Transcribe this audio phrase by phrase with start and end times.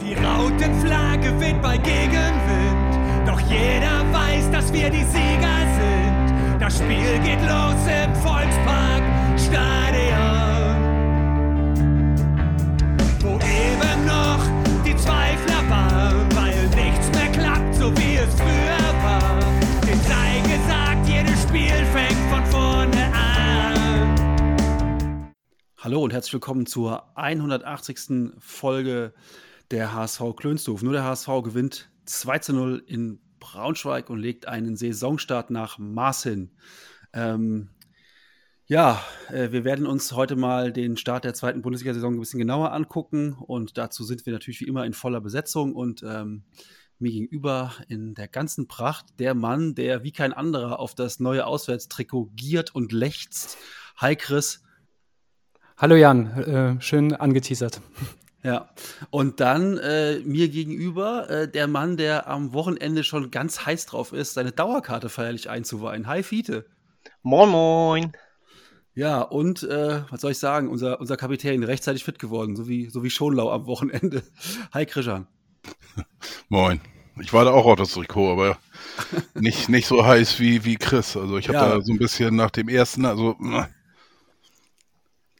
[0.00, 6.60] Die Rautenflagge weht bei Gegenwind, doch jeder weiß, dass wir die Sieger sind.
[6.60, 9.02] Das Spiel geht los im Volkspark
[9.36, 10.76] Stadion,
[13.20, 14.40] wo eben noch
[14.86, 19.40] die Zweifler waren, weil nichts mehr klappt, so wie es früher war.
[19.82, 24.14] Den sei gesagt, jedes Spiel fängt von vorne an.
[25.78, 28.34] Hallo und herzlich willkommen zur 180.
[28.38, 29.12] Folge
[29.70, 30.82] der HSV Klönsdorf.
[30.82, 36.22] Nur der HSV gewinnt 2 zu 0 in Braunschweig und legt einen Saisonstart nach Maß
[36.24, 36.50] hin.
[37.12, 37.70] Ähm,
[38.66, 42.72] ja, äh, wir werden uns heute mal den Start der zweiten Bundesliga-Saison ein bisschen genauer
[42.72, 46.44] angucken und dazu sind wir natürlich wie immer in voller Besetzung und ähm,
[46.98, 51.46] mir gegenüber in der ganzen Pracht der Mann, der wie kein anderer auf das neue
[51.46, 53.56] Auswärtstrikot giert und lechzt.
[53.96, 54.62] Hi Chris.
[55.76, 57.80] Hallo Jan, äh, schön angeteasert.
[58.44, 58.68] Ja,
[59.10, 64.12] und dann äh, mir gegenüber äh, der Mann, der am Wochenende schon ganz heiß drauf
[64.12, 66.06] ist, seine Dauerkarte feierlich einzuweihen.
[66.06, 66.66] Hi Fiete.
[67.22, 68.12] Moin, moin.
[68.94, 72.88] Ja, und äh, was soll ich sagen, unser, unser Kapitän rechtzeitig fit geworden, so wie,
[72.90, 74.22] so wie Schonlau am Wochenende.
[74.72, 75.26] Hi Krishan.
[76.48, 76.80] Moin.
[77.20, 78.58] Ich warte auch auf das Trikot, aber
[79.34, 81.16] nicht, nicht so heiß wie, wie Chris.
[81.16, 81.68] Also ich habe Ja.
[81.74, 83.36] da so ein bisschen nach dem ersten, also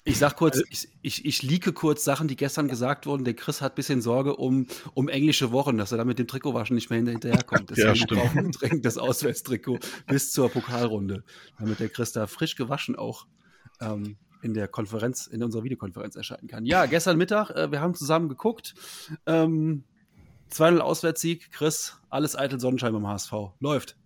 [0.08, 3.24] Ich sag kurz, ich, ich, ich leake kurz Sachen, die gestern gesagt wurden.
[3.24, 6.26] Der Chris hat ein bisschen Sorge um, um englische Wochen, dass er da mit dem
[6.26, 7.68] Trikotwaschen nicht mehr hinter- hinterherkommt.
[7.76, 8.20] Deswegen stimmt.
[8.20, 11.24] brauchen wir dringend das Auswärtstrikot bis zur Pokalrunde,
[11.58, 13.26] damit der Chris da frisch gewaschen auch
[13.82, 16.64] ähm, in der Konferenz, in unserer Videokonferenz erscheinen kann.
[16.64, 18.74] Ja, gestern Mittag, äh, wir haben zusammen geguckt.
[19.26, 19.84] Ähm,
[20.50, 23.32] 2-0 Auswärtssieg, Chris, alles eitel Sonnenschein beim HSV.
[23.60, 23.97] Läuft.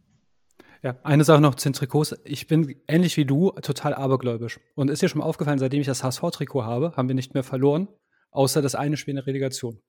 [0.83, 2.17] Ja, eine Sache noch zu den Trikots.
[2.25, 4.59] Ich bin ähnlich wie du total abergläubisch.
[4.75, 7.45] Und ist dir schon mal aufgefallen, seitdem ich das HSV-Trikot habe, haben wir nicht mehr
[7.45, 7.89] verloren,
[8.33, 9.81] außer das eine Spiel in der Relegation.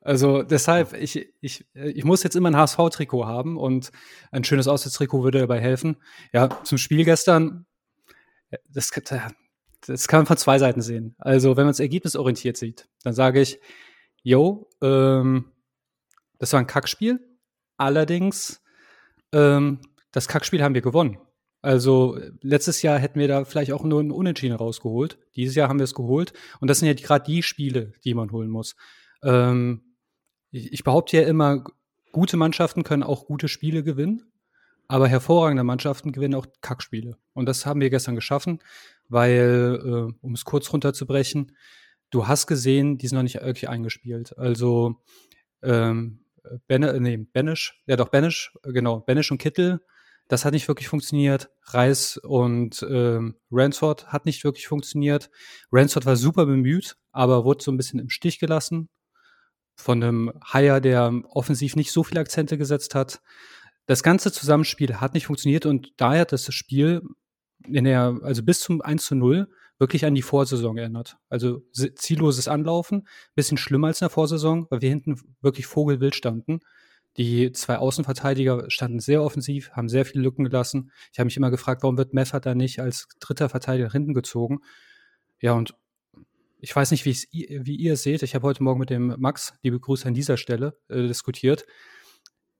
[0.00, 3.90] Also deshalb, ich, ich, ich muss jetzt immer ein HSV-Trikot haben und
[4.30, 5.96] ein schönes Auswärtstrikot würde dabei helfen.
[6.32, 7.66] Ja, zum Spiel gestern,
[8.68, 8.90] das,
[9.86, 11.16] das kann man von zwei Seiten sehen.
[11.18, 13.60] Also wenn man es ergebnisorientiert sieht, dann sage ich,
[14.22, 15.52] yo, ähm,
[16.38, 17.20] das war ein Kackspiel.
[17.76, 18.61] Allerdings
[19.32, 19.80] ähm,
[20.12, 21.18] das Kackspiel haben wir gewonnen.
[21.62, 25.18] Also letztes Jahr hätten wir da vielleicht auch nur einen Unentschieden rausgeholt.
[25.36, 26.32] Dieses Jahr haben wir es geholt.
[26.60, 28.74] Und das sind ja gerade die Spiele, die man holen muss.
[29.22, 29.94] Ähm,
[30.50, 31.64] ich, ich behaupte ja immer,
[32.10, 34.32] gute Mannschaften können auch gute Spiele gewinnen.
[34.88, 37.16] Aber hervorragende Mannschaften gewinnen auch Kackspiele.
[37.32, 38.58] Und das haben wir gestern geschaffen,
[39.08, 41.56] weil, äh, um es kurz runterzubrechen,
[42.10, 44.36] du hast gesehen, die sind noch nicht wirklich eingespielt.
[44.36, 44.96] Also
[45.62, 46.21] ähm,
[46.66, 49.80] Benne, äh, nee, Benisch, ja doch, Benisch, äh, genau, Benisch und Kittel,
[50.28, 51.50] das hat nicht wirklich funktioniert.
[51.64, 55.30] Reis und ähm, Ransford hat nicht wirklich funktioniert.
[55.70, 58.88] Ransford war super bemüht, aber wurde so ein bisschen im Stich gelassen
[59.74, 63.20] von einem Haier, der offensiv nicht so viele Akzente gesetzt hat.
[63.86, 67.02] Das ganze Zusammenspiel hat nicht funktioniert und daher hat das Spiel
[67.66, 69.48] in der, also bis zum 1 zu 0
[69.82, 71.18] wirklich an die Vorsaison erinnert.
[71.28, 76.60] Also zielloses Anlaufen, bisschen schlimmer als in der Vorsaison, weil wir hinten wirklich vogelwild standen.
[77.16, 80.92] Die zwei Außenverteidiger standen sehr offensiv, haben sehr viele Lücken gelassen.
[81.12, 84.60] Ich habe mich immer gefragt, warum wird Meffert da nicht als dritter Verteidiger hinten gezogen?
[85.40, 85.74] Ja, und
[86.60, 88.22] ich weiß nicht, wie ihr es seht.
[88.22, 91.66] Ich habe heute Morgen mit dem Max, liebe Grüße an dieser Stelle, äh, diskutiert.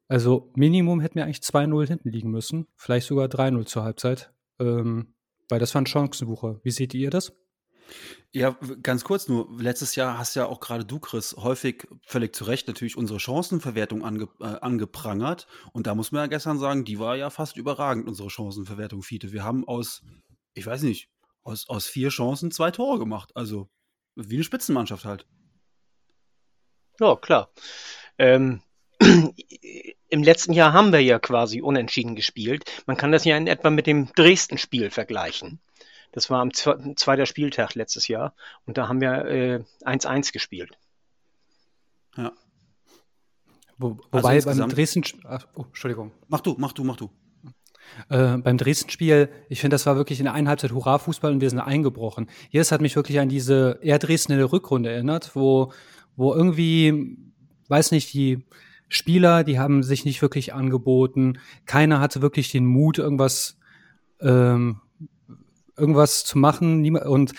[0.08, 4.32] Also Minimum hätten wir eigentlich 2-0 hinten liegen müssen, vielleicht sogar 3-0 zur Halbzeit.
[4.58, 5.14] Ähm,
[5.52, 6.60] weil das war ein Chancenbucher.
[6.62, 7.34] Wie seht ihr das?
[8.32, 9.46] Ja, ganz kurz nur.
[9.60, 14.02] Letztes Jahr hast ja auch gerade du, Chris, häufig völlig zu Recht natürlich unsere Chancenverwertung
[14.02, 15.46] ange, äh, angeprangert.
[15.74, 19.32] Und da muss man ja gestern sagen, die war ja fast überragend, unsere Chancenverwertung, Fiete.
[19.32, 20.02] Wir haben aus,
[20.54, 21.10] ich weiß nicht,
[21.42, 23.32] aus, aus vier Chancen zwei Tore gemacht.
[23.34, 23.68] Also
[24.14, 25.26] wie eine Spitzenmannschaft halt.
[26.98, 27.52] Ja, klar.
[28.16, 28.62] Ähm,
[30.08, 32.64] Im letzten Jahr haben wir ja quasi unentschieden gespielt.
[32.86, 35.60] Man kann das ja in etwa mit dem Dresden-Spiel vergleichen.
[36.12, 38.34] Das war am zwe- zweiter Spieltag letztes Jahr
[38.66, 40.76] und da haben wir äh, 1-1 gespielt.
[42.16, 42.32] Ja.
[43.78, 46.12] Wo, wobei beim insgesamt- Dresden, ach, oh, Entschuldigung.
[46.28, 47.10] Mach du, mach du, mach du.
[48.10, 51.48] Äh, beim Dresden-Spiel, ich finde, das war wirklich in der einen Halbzeit Hurra-Fußball und wir
[51.50, 52.28] sind eingebrochen.
[52.50, 55.72] Hier, es hat mich wirklich an diese eher Dresden in der Rückrunde erinnert, wo,
[56.16, 57.16] wo irgendwie,
[57.68, 58.44] weiß nicht, die
[58.92, 61.38] Spieler, die haben sich nicht wirklich angeboten.
[61.64, 63.58] Keiner hatte wirklich den Mut, irgendwas,
[64.20, 64.80] ähm,
[65.76, 66.96] irgendwas zu machen.
[66.98, 67.32] Und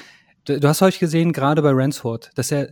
[0.45, 2.69] du du hast häufig gesehen, gerade bei Ransford, dass er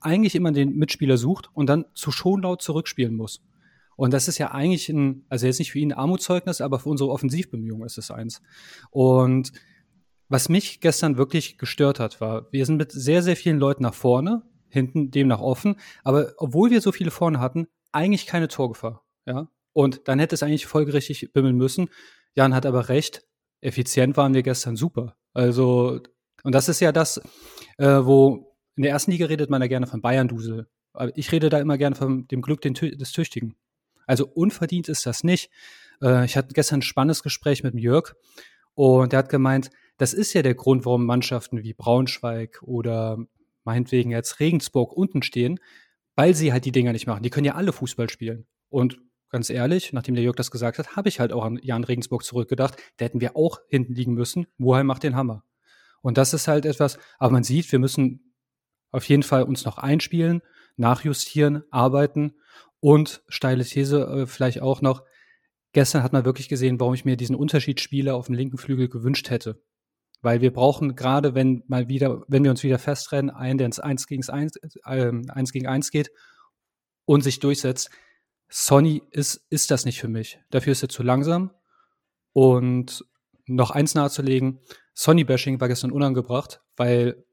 [0.00, 3.42] eigentlich immer den Mitspieler sucht und dann zu Schonlaut zurückspielen muss.
[3.96, 6.88] Und das ist ja eigentlich ein, also jetzt nicht für ihn ein Armutszeugnis, aber für
[6.88, 8.40] unsere Offensivbemühungen ist es eins.
[8.90, 9.52] Und
[10.28, 13.94] was mich gestern wirklich gestört hat, war, wir sind mit sehr, sehr vielen Leuten nach
[13.94, 15.74] vorne hinten demnach offen.
[16.04, 19.04] Aber obwohl wir so viele vorne hatten, eigentlich keine Torgefahr.
[19.26, 19.48] Ja.
[19.72, 21.88] Und dann hätte es eigentlich folgerichtig bimmeln müssen.
[22.34, 23.22] Jan hat aber recht.
[23.60, 25.16] Effizient waren wir gestern super.
[25.32, 26.00] Also,
[26.42, 27.20] und das ist ja das,
[27.78, 30.68] äh, wo in der ersten Liga redet man ja gerne von Bayern-Dusel.
[30.92, 33.54] Aber ich rede da immer gerne von dem Glück des Tüchtigen.
[34.06, 35.50] Also unverdient ist das nicht.
[36.02, 38.14] Äh, ich hatte gestern ein spannendes Gespräch mit dem Jörg
[38.74, 43.18] und der hat gemeint, das ist ja der Grund, warum Mannschaften wie Braunschweig oder
[43.64, 45.60] meinetwegen jetzt Regensburg unten stehen,
[46.20, 47.22] weil sie halt die Dinger nicht machen.
[47.22, 48.46] Die können ja alle Fußball spielen.
[48.68, 48.98] Und
[49.30, 52.24] ganz ehrlich, nachdem der Jörg das gesagt hat, habe ich halt auch an Jan Regensburg
[52.24, 52.76] zurückgedacht.
[52.98, 54.46] Da hätten wir auch hinten liegen müssen.
[54.58, 55.44] Muheim macht den Hammer.
[56.02, 58.34] Und das ist halt etwas, aber man sieht, wir müssen
[58.90, 60.42] auf jeden Fall uns noch einspielen,
[60.76, 62.34] nachjustieren, arbeiten
[62.80, 65.04] und steile These äh, vielleicht auch noch.
[65.72, 69.30] Gestern hat man wirklich gesehen, warum ich mir diesen Unterschiedsspieler auf dem linken Flügel gewünscht
[69.30, 69.62] hätte.
[70.22, 73.80] Weil wir brauchen gerade, wenn mal wieder, wenn wir uns wieder festrennen, einen, der ins
[73.80, 76.10] 1 gegen 1, äh, 1 gegen 1 geht
[77.06, 77.90] und sich durchsetzt.
[78.48, 80.40] Sonny ist, ist das nicht für mich.
[80.50, 81.52] Dafür ist er zu langsam.
[82.32, 83.04] Und
[83.46, 84.60] noch eins nahezulegen,
[84.94, 87.24] Sonny-Bashing war gestern unangebracht, weil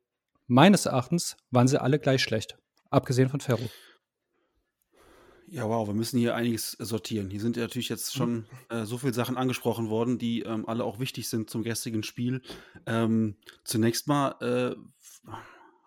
[0.47, 2.57] meines Erachtens waren sie alle gleich schlecht.
[2.89, 3.69] Abgesehen von Ferro.
[5.49, 7.29] Ja, wow, wir müssen hier einiges sortieren.
[7.29, 8.45] Hier sind ja natürlich jetzt schon mhm.
[8.69, 12.41] äh, so viele Sachen angesprochen worden, die ähm, alle auch wichtig sind zum gestrigen Spiel.
[12.85, 14.75] Ähm, zunächst mal, äh,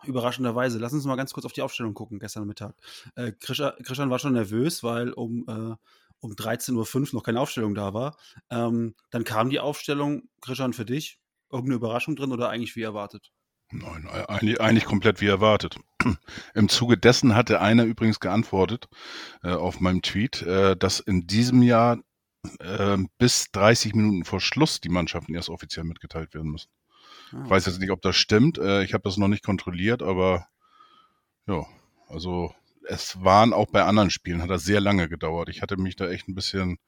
[0.07, 2.75] überraschenderweise, lass uns mal ganz kurz auf die Aufstellung gucken gestern Mittag.
[3.17, 5.77] Äh, Christian war schon nervös, weil um, äh,
[6.21, 8.17] um 13.05 Uhr noch keine Aufstellung da war.
[8.49, 11.19] Ähm, dann kam die Aufstellung, Christian, für dich.
[11.51, 13.31] Irgendeine Überraschung drin oder eigentlich wie erwartet?
[13.73, 15.77] Nein, eigentlich, eigentlich komplett wie erwartet.
[16.55, 18.89] Im Zuge dessen hatte einer übrigens geantwortet
[19.43, 21.99] äh, auf meinem Tweet, äh, dass in diesem Jahr
[22.59, 26.69] äh, bis 30 Minuten vor Schluss die Mannschaften erst offiziell mitgeteilt werden müssen.
[27.33, 28.59] Ah, ich weiß jetzt nicht, ob das stimmt.
[28.59, 30.49] Äh, ich habe das noch nicht kontrolliert, aber
[31.47, 31.65] ja,
[32.09, 32.53] also
[32.89, 35.49] es waren auch bei anderen Spielen, hat das sehr lange gedauert.
[35.49, 36.79] Ich hatte mich da echt ein bisschen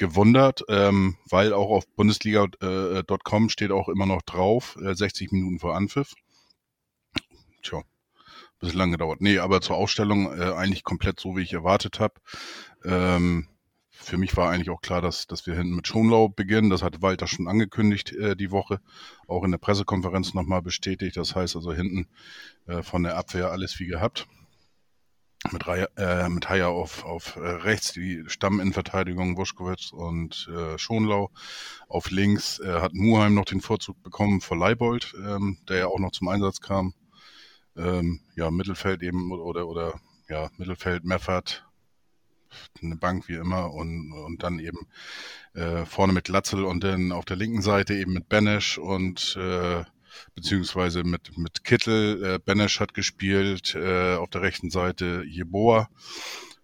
[0.00, 5.60] gewundert, ähm, weil auch auf Bundesliga.com äh, steht auch immer noch drauf, äh, 60 Minuten
[5.60, 6.14] vor Anpfiff.
[7.62, 7.84] Tja, ein
[8.58, 9.20] bisschen lang gedauert.
[9.20, 12.14] Nee, aber zur Ausstellung äh, eigentlich komplett so, wie ich erwartet habe.
[12.82, 13.46] Ähm,
[13.90, 16.70] für mich war eigentlich auch klar, dass, dass wir hinten mit Schonlau beginnen.
[16.70, 18.80] Das hat Walter schon angekündigt äh, die Woche,
[19.28, 21.18] auch in der Pressekonferenz nochmal bestätigt.
[21.18, 22.08] Das heißt also hinten
[22.66, 24.26] äh, von der Abwehr alles wie gehabt
[25.50, 31.30] mit, Reihe, äh, mit Haier auf, auf äh, rechts die Stamminnenverteidigung Wuschkowitz und äh, Schonlau.
[31.88, 35.98] Auf links äh, hat Muheim noch den Vorzug bekommen vor Leibold, ähm, der ja auch
[35.98, 36.94] noch zum Einsatz kam.
[37.76, 41.66] Ähm, ja, Mittelfeld eben oder, oder ja, Mittelfeld Meffert,
[42.82, 44.88] eine Bank wie immer und, und dann eben
[45.54, 49.84] äh, vorne mit Latzel und dann auf der linken Seite eben mit Benesch und äh,
[50.34, 52.24] beziehungsweise mit, mit Kittel.
[52.24, 55.88] Äh, Benesch hat gespielt, äh, auf der rechten Seite Jeboa,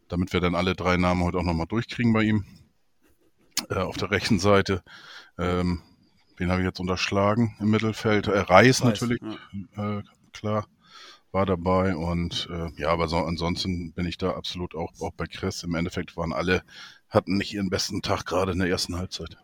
[0.08, 2.44] damit wir dann alle drei Namen heute auch nochmal durchkriegen bei ihm.
[3.70, 4.82] Äh, auf der rechten Seite,
[5.38, 5.82] ähm,
[6.36, 8.26] wen habe ich jetzt unterschlagen im Mittelfeld?
[8.26, 9.20] Äh, Reis, Reis natürlich,
[9.76, 9.98] ja.
[9.98, 10.02] äh,
[10.32, 10.66] klar,
[11.32, 15.26] war dabei und äh, ja, aber so, ansonsten bin ich da absolut auch, auch bei
[15.26, 15.62] Chris.
[15.62, 16.62] Im Endeffekt waren alle,
[17.08, 19.38] hatten nicht ihren besten Tag gerade in der ersten Halbzeit.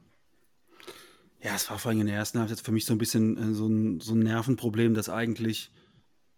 [1.42, 3.54] Ja, es war vor allem in der ersten Halbzeit für mich so ein bisschen äh,
[3.54, 5.72] so, ein, so ein Nervenproblem, dass eigentlich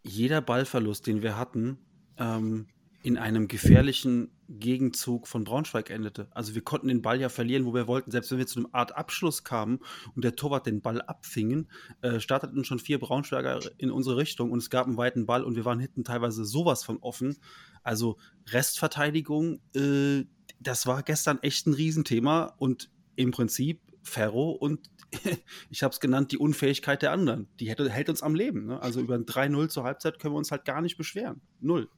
[0.03, 1.79] jeder Ballverlust, den wir hatten,
[2.19, 2.69] ähm,
[3.03, 6.29] in einem gefährlichen Gegenzug von Braunschweig endete.
[6.31, 8.11] Also wir konnten den Ball ja verlieren, wo wir wollten.
[8.11, 9.81] Selbst wenn wir zu einem Art Abschluss kamen
[10.15, 14.59] und der Torwart den Ball abfingen, äh, starteten schon vier Braunschweiger in unsere Richtung und
[14.59, 17.37] es gab einen weiten Ball und wir waren hinten teilweise sowas von offen.
[17.83, 18.17] Also
[18.49, 20.25] Restverteidigung, äh,
[20.61, 24.81] das war gestern echt ein Riesenthema und im Prinzip Ferro und
[25.71, 27.49] ich habe es genannt, die Unfähigkeit der anderen.
[27.61, 28.67] Die hätte, hält uns am Leben.
[28.67, 28.81] Ne?
[28.81, 31.41] Also über ein 3-0 zur Halbzeit können wir uns halt gar nicht beschweren.
[31.61, 31.89] Null.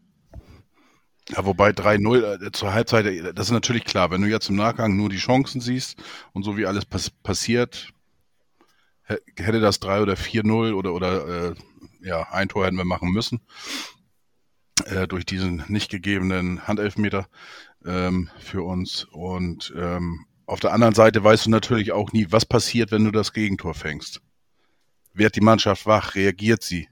[1.28, 4.56] Ja, wobei 3-0 äh, zur Halbzeit, äh, das ist natürlich klar, wenn du jetzt im
[4.56, 7.92] Nachgang nur die Chancen siehst und so wie alles pass passiert,
[9.36, 11.54] hätte das 3 oder 4-0 oder, oder äh,
[12.00, 13.40] ja, ein Tor hätten wir machen müssen.
[14.84, 17.28] Äh, durch diesen nicht gegebenen Handelfmeter
[17.84, 19.04] ähm, für uns.
[19.04, 23.10] Und ähm, auf der anderen Seite weißt du natürlich auch nie, was passiert, wenn du
[23.10, 24.20] das Gegentor fängst.
[25.12, 26.14] Wird die Mannschaft wach?
[26.14, 26.88] Reagiert sie?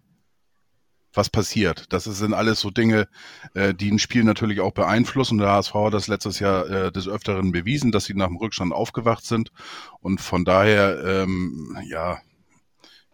[1.13, 1.93] Was passiert?
[1.93, 3.07] Das sind alles so Dinge,
[3.55, 5.39] äh, die ein Spiel natürlich auch beeinflussen.
[5.39, 8.73] Der HSV hat das letztes Jahr äh, des Öfteren bewiesen, dass sie nach dem Rückstand
[8.73, 9.53] aufgewacht sind.
[10.01, 12.19] Und von daher, ähm, ja,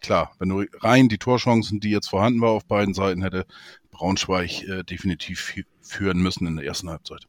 [0.00, 3.44] klar, wenn du rein die Torchancen, die jetzt vorhanden war auf beiden Seiten, hätte
[3.90, 7.26] Braunschweig äh, definitiv führen müssen in der ersten Halbzeit.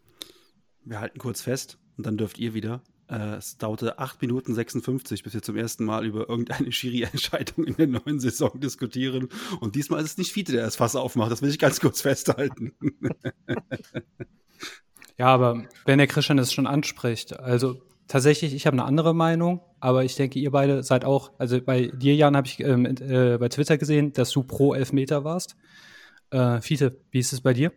[0.85, 5.33] Wir halten kurz fest und dann dürft ihr wieder es dauerte 8 Minuten 56, bis
[5.33, 9.27] wir zum ersten Mal über irgendeine Schiri-Entscheidung in der neuen Saison diskutieren.
[9.59, 11.31] Und diesmal ist es nicht Fiete, der das Fass aufmacht.
[11.31, 12.73] Das will ich ganz kurz festhalten.
[15.17, 19.61] ja, aber wenn der Christian es schon anspricht, also tatsächlich, ich habe eine andere Meinung,
[19.81, 23.37] aber ich denke, ihr beide seid auch, also bei dir, Jan, habe ich ähm, äh,
[23.37, 25.57] bei Twitter gesehen, dass du pro Elfmeter warst.
[26.29, 27.73] Äh, Fiete, wie ist es bei dir?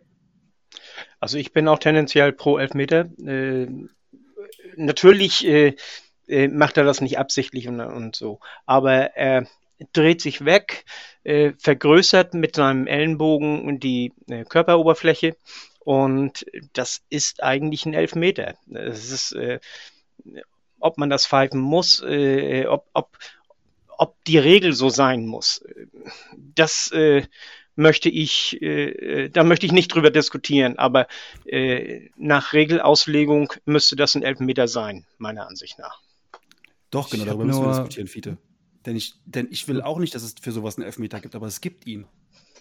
[1.19, 3.09] Also ich bin auch tendenziell pro Elfmeter.
[3.19, 3.67] Äh,
[4.75, 5.75] natürlich äh,
[6.27, 9.47] äh, macht er das nicht absichtlich und, und so, aber er
[9.93, 10.85] dreht sich weg,
[11.23, 15.35] äh, vergrößert mit seinem Ellenbogen die äh, Körperoberfläche.
[15.79, 18.55] Und das ist eigentlich ein Elfmeter.
[18.73, 19.59] Es ist, äh,
[20.79, 23.17] ob man das pfeifen muss, äh, ob, ob,
[23.97, 25.63] ob die Regel so sein muss,
[26.35, 26.91] das
[27.75, 31.07] möchte ich, äh, da möchte ich nicht drüber diskutieren, aber
[31.45, 36.01] äh, nach Regelauslegung müsste das ein Elfmeter sein, meiner Ansicht nach.
[36.89, 38.37] Doch, genau, darüber müssen wir diskutieren, Fiete.
[38.85, 41.47] Denn ich, denn ich will auch nicht, dass es für sowas einen Elfmeter gibt, aber
[41.47, 42.05] es gibt ihn.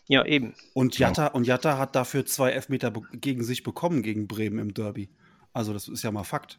[0.08, 0.54] Ja, eben.
[0.74, 5.08] Und Jatta, und Jatta hat dafür zwei Elfmeter gegen sich bekommen, gegen Bremen im Derby.
[5.52, 6.58] Also, das ist ja mal Fakt.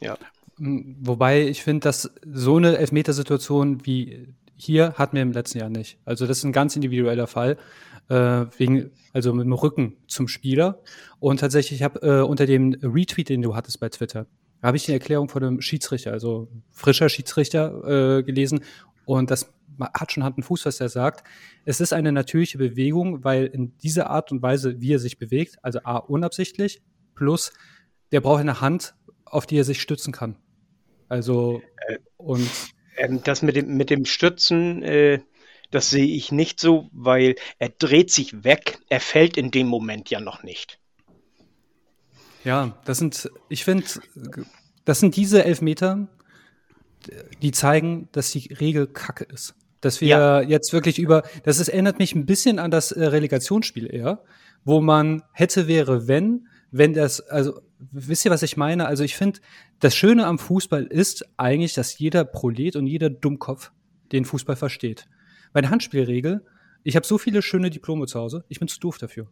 [0.00, 0.16] Ja.
[0.56, 5.98] Wobei ich finde, dass so eine Elfmetersituation wie hier hatten wir im letzten Jahr nicht.
[6.04, 7.56] Also das ist ein ganz individueller Fall,
[8.08, 10.82] äh, wegen, also mit dem Rücken zum Spieler.
[11.18, 14.26] Und tatsächlich, ich habe äh, unter dem Retweet, den du hattest bei Twitter,
[14.62, 18.60] habe ich die Erklärung von einem Schiedsrichter, also frischer Schiedsrichter, äh, gelesen.
[19.06, 19.50] Und das
[19.94, 21.26] hat schon Hand und Fuß, was er sagt.
[21.64, 25.56] Es ist eine natürliche Bewegung, weil in dieser Art und Weise, wie er sich bewegt,
[25.62, 26.82] also A, unabsichtlich,
[27.14, 27.52] plus
[28.12, 30.36] der braucht eine Hand, auf die er sich stützen kann.
[31.08, 32.50] Also, äh, und
[32.96, 35.20] ähm, das mit dem, mit dem Stützen, äh,
[35.70, 40.10] das sehe ich nicht so, weil er dreht sich weg, er fällt in dem Moment
[40.10, 40.78] ja noch nicht.
[42.44, 43.84] Ja, das sind, ich finde,
[44.84, 46.08] das sind diese Elfmeter,
[47.42, 49.54] die zeigen, dass die Regel kacke ist.
[49.80, 50.40] Dass wir ja.
[50.42, 54.22] jetzt wirklich über, das ist, erinnert mich ein bisschen an das äh, Relegationsspiel eher,
[54.64, 58.86] wo man hätte, wäre, wenn, wenn das, also wisst ihr, was ich meine?
[58.86, 59.40] Also ich finde,
[59.80, 63.72] das Schöne am Fußball ist eigentlich, dass jeder Prolet und jeder Dummkopf
[64.12, 65.08] den Fußball versteht.
[65.52, 66.44] Bei der Handspielregel,
[66.84, 69.28] ich habe so viele schöne Diplome zu Hause, ich bin zu doof dafür.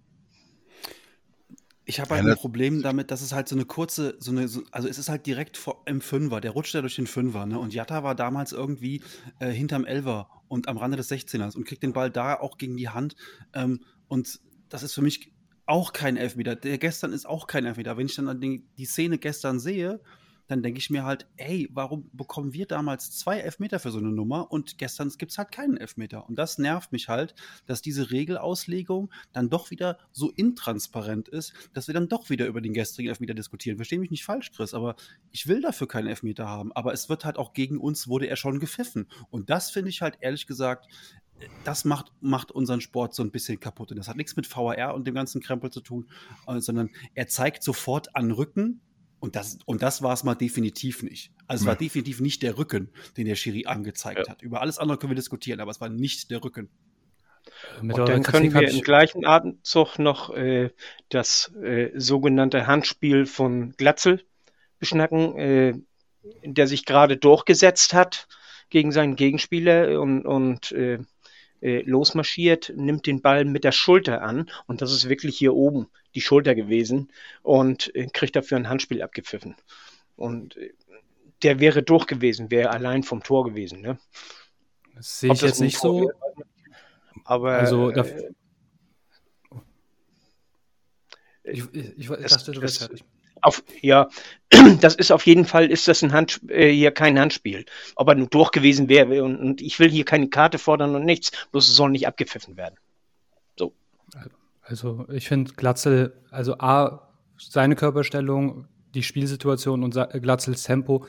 [1.84, 4.62] Ich habe halt ein Problem damit, dass es halt so eine kurze, so eine, so,
[4.72, 7.58] also es ist halt direkt vor, im Fünfer, der rutscht ja durch den Fünfer, ne?
[7.58, 9.02] Und Jatta war damals irgendwie
[9.38, 12.76] äh, hinterm Elver und am Rande des 16ers und kriegt den Ball da auch gegen
[12.76, 13.16] die Hand.
[13.54, 14.38] Ähm, und
[14.68, 15.32] das ist für mich
[15.64, 16.56] auch kein Elfmeter.
[16.56, 17.96] Der gestern ist auch kein Elfmeter.
[17.96, 20.00] Wenn ich dann die, die Szene gestern sehe,
[20.48, 24.10] dann denke ich mir halt, ey, warum bekommen wir damals zwei Elfmeter für so eine
[24.10, 26.28] Nummer und gestern gibt es halt keinen Elfmeter?
[26.28, 27.34] Und das nervt mich halt,
[27.66, 32.60] dass diese Regelauslegung dann doch wieder so intransparent ist, dass wir dann doch wieder über
[32.60, 33.76] den gestrigen Elfmeter diskutieren.
[33.76, 34.96] Verstehe mich nicht falsch, Chris, aber
[35.30, 36.72] ich will dafür keinen Elfmeter haben.
[36.72, 39.06] Aber es wird halt auch gegen uns wurde er schon gepfiffen.
[39.30, 40.88] Und das finde ich halt ehrlich gesagt
[41.64, 43.90] das macht, macht unseren Sport so ein bisschen kaputt.
[43.90, 46.08] Und das hat nichts mit VR und dem ganzen Krempel zu tun,
[46.46, 48.80] äh, sondern er zeigt sofort an Rücken.
[49.20, 51.32] Und das, und das war es mal definitiv nicht.
[51.46, 54.32] Also es war definitiv nicht der Rücken, den der Schiri angezeigt ja.
[54.32, 54.42] hat.
[54.42, 56.68] Über alles andere können wir diskutieren, aber es war nicht der Rücken.
[57.80, 60.70] Mit und dann können wir im gleichen Atemzug noch äh,
[61.08, 64.22] das äh, sogenannte Handspiel von Glatzel
[64.78, 65.74] beschnacken, äh,
[66.44, 68.28] der sich gerade durchgesetzt hat
[68.70, 70.98] gegen seinen Gegenspieler und, und äh,
[71.60, 75.88] äh, losmarschiert, nimmt den Ball mit der Schulter an und das ist wirklich hier oben
[76.18, 77.10] die Schulter gewesen
[77.42, 79.54] und äh, kriegt dafür ein Handspiel abgepfiffen.
[80.16, 80.72] Und äh,
[81.42, 83.80] der wäre durch gewesen, wäre allein vom Tor gewesen.
[83.80, 83.98] Ne?
[84.96, 86.00] Das sehe ich jetzt nicht so.
[86.00, 86.14] Wäre,
[87.24, 88.32] aber also, äh,
[91.44, 93.04] ich, ich, ich, dachte, du fertig.
[93.40, 94.08] Auf, ja,
[94.80, 97.64] das ist auf jeden Fall, ist das ein Hand, äh, hier kein Handspiel.
[97.94, 101.04] Ob er nur durch gewesen wäre und, und, ich will hier keine Karte fordern und
[101.04, 102.74] nichts, bloß es soll nicht abgepfiffen werden.
[103.56, 103.72] So.
[104.68, 107.08] Also ich finde Glatzel, also A,
[107.38, 111.06] seine Körperstellung, die Spielsituation und Glatzels Tempo,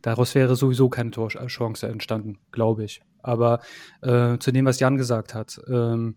[0.00, 3.02] daraus wäre sowieso keine Torchance entstanden, glaube ich.
[3.22, 3.60] Aber
[4.00, 6.16] äh, zu dem, was Jan gesagt hat, ähm,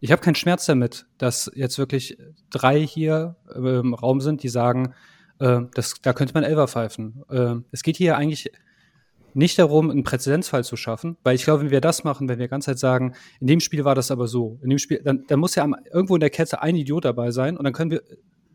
[0.00, 2.16] ich habe keinen Schmerz damit, dass jetzt wirklich
[2.50, 4.94] drei hier äh, im Raum sind, die sagen,
[5.38, 7.24] äh, das, da könnte man Elfer pfeifen.
[7.28, 8.50] Äh, es geht hier eigentlich
[9.34, 12.48] nicht darum, einen Präzedenzfall zu schaffen, weil ich glaube, wenn wir das machen, wenn wir
[12.48, 15.40] ganz Zeit sagen, in dem Spiel war das aber so, in dem Spiel, dann, dann
[15.40, 18.02] muss ja am, irgendwo in der Kette ein Idiot dabei sein und dann können wir,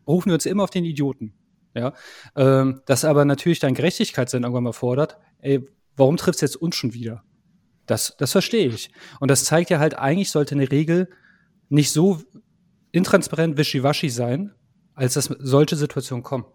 [0.06, 1.34] rufen wir uns immer auf den Idioten.
[1.74, 1.92] Ja,
[2.34, 6.74] ähm, dass aber natürlich dann Gerechtigkeitssinn irgendwann mal fordert, ey, warum trifft es jetzt uns
[6.74, 7.22] schon wieder?
[7.86, 8.90] Das, das verstehe ich.
[9.20, 11.08] Und das zeigt ja halt, eigentlich sollte eine Regel
[11.68, 12.20] nicht so
[12.92, 14.54] intransparent wischiwaschi sein,
[14.94, 16.46] als dass solche Situationen kommen.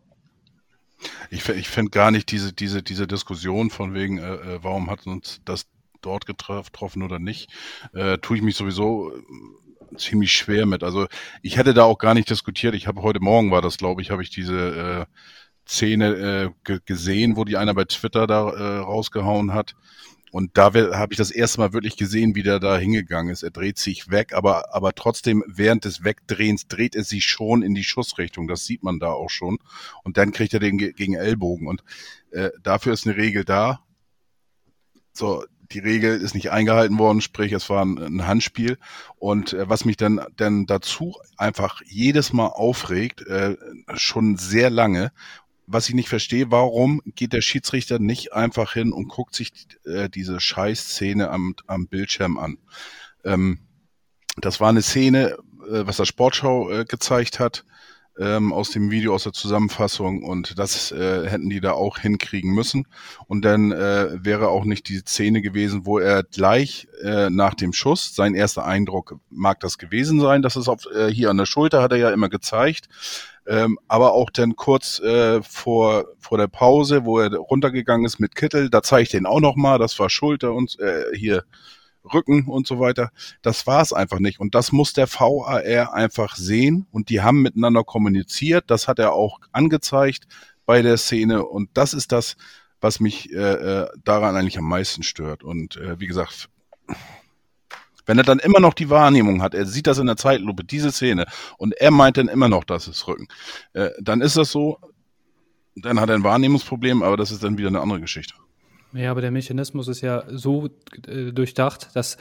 [1.29, 5.05] Ich, ich finde gar nicht diese, diese, diese Diskussion von wegen, äh, äh warum hat
[5.07, 5.67] uns das
[6.01, 7.50] dort getroffen oder nicht,
[7.93, 10.83] äh, tue ich mich sowieso äh, ziemlich schwer mit.
[10.83, 11.07] Also
[11.41, 12.75] ich hätte da auch gar nicht diskutiert.
[12.75, 17.36] Ich habe heute Morgen war das, glaube ich, habe ich diese äh, Szene äh, gesehen,
[17.36, 19.75] wo die einer bei Twitter da äh, rausgehauen hat.
[20.33, 23.43] Und da habe ich das erste Mal wirklich gesehen, wie der da hingegangen ist.
[23.43, 27.75] Er dreht sich weg, aber, aber trotzdem während des Wegdrehens dreht er sich schon in
[27.75, 28.47] die Schussrichtung.
[28.47, 29.59] Das sieht man da auch schon.
[30.03, 31.67] Und dann kriegt er den gegen Ellbogen.
[31.67, 31.83] Und
[32.31, 33.81] äh, dafür ist eine Regel da.
[35.11, 38.79] So, die Regel ist nicht eingehalten worden, sprich es war ein, ein Handspiel.
[39.17, 43.55] Und äh, was mich dann, dann dazu einfach jedes Mal aufregt, äh,
[43.93, 45.11] schon sehr lange,
[45.65, 49.51] was ich nicht verstehe, warum geht der Schiedsrichter nicht einfach hin und guckt sich
[49.86, 52.58] äh, diese Scheißszene am, am Bildschirm an?
[53.24, 53.60] Ähm,
[54.38, 55.38] das war eine Szene,
[55.70, 57.65] äh, was der Sportschau äh, gezeigt hat,
[58.20, 62.53] ähm, aus dem Video, aus der Zusammenfassung und das äh, hätten die da auch hinkriegen
[62.53, 62.88] müssen.
[63.27, 67.74] Und dann äh, wäre auch nicht die Szene gewesen, wo er gleich äh, nach dem
[67.74, 71.46] Schuss, sein erster Eindruck mag das gewesen sein, das ist auf, äh, hier an der
[71.46, 72.88] Schulter, hat er ja immer gezeigt,
[73.48, 78.36] ähm, aber auch dann kurz äh, vor, vor der Pause, wo er runtergegangen ist mit
[78.36, 81.43] Kittel, da zeige ich den auch nochmal, das war Schulter und äh, hier
[82.12, 83.12] Rücken und so weiter.
[83.41, 84.39] Das war es einfach nicht.
[84.39, 86.88] Und das muss der VAR einfach sehen.
[86.91, 88.65] Und die haben miteinander kommuniziert.
[88.67, 90.27] Das hat er auch angezeigt
[90.65, 91.45] bei der Szene.
[91.45, 92.36] Und das ist das,
[92.81, 95.43] was mich äh, äh, daran eigentlich am meisten stört.
[95.43, 96.50] Und äh, wie gesagt,
[98.05, 100.91] wenn er dann immer noch die Wahrnehmung hat, er sieht das in der Zeitlupe, diese
[100.91, 101.25] Szene,
[101.57, 103.27] und er meint dann immer noch, das ist Rücken,
[103.72, 104.77] äh, dann ist das so,
[105.75, 108.36] dann hat er ein Wahrnehmungsproblem, aber das ist dann wieder eine andere Geschichte.
[108.93, 110.69] Ja, aber der Mechanismus ist ja so
[111.07, 112.17] äh, durchdacht, dass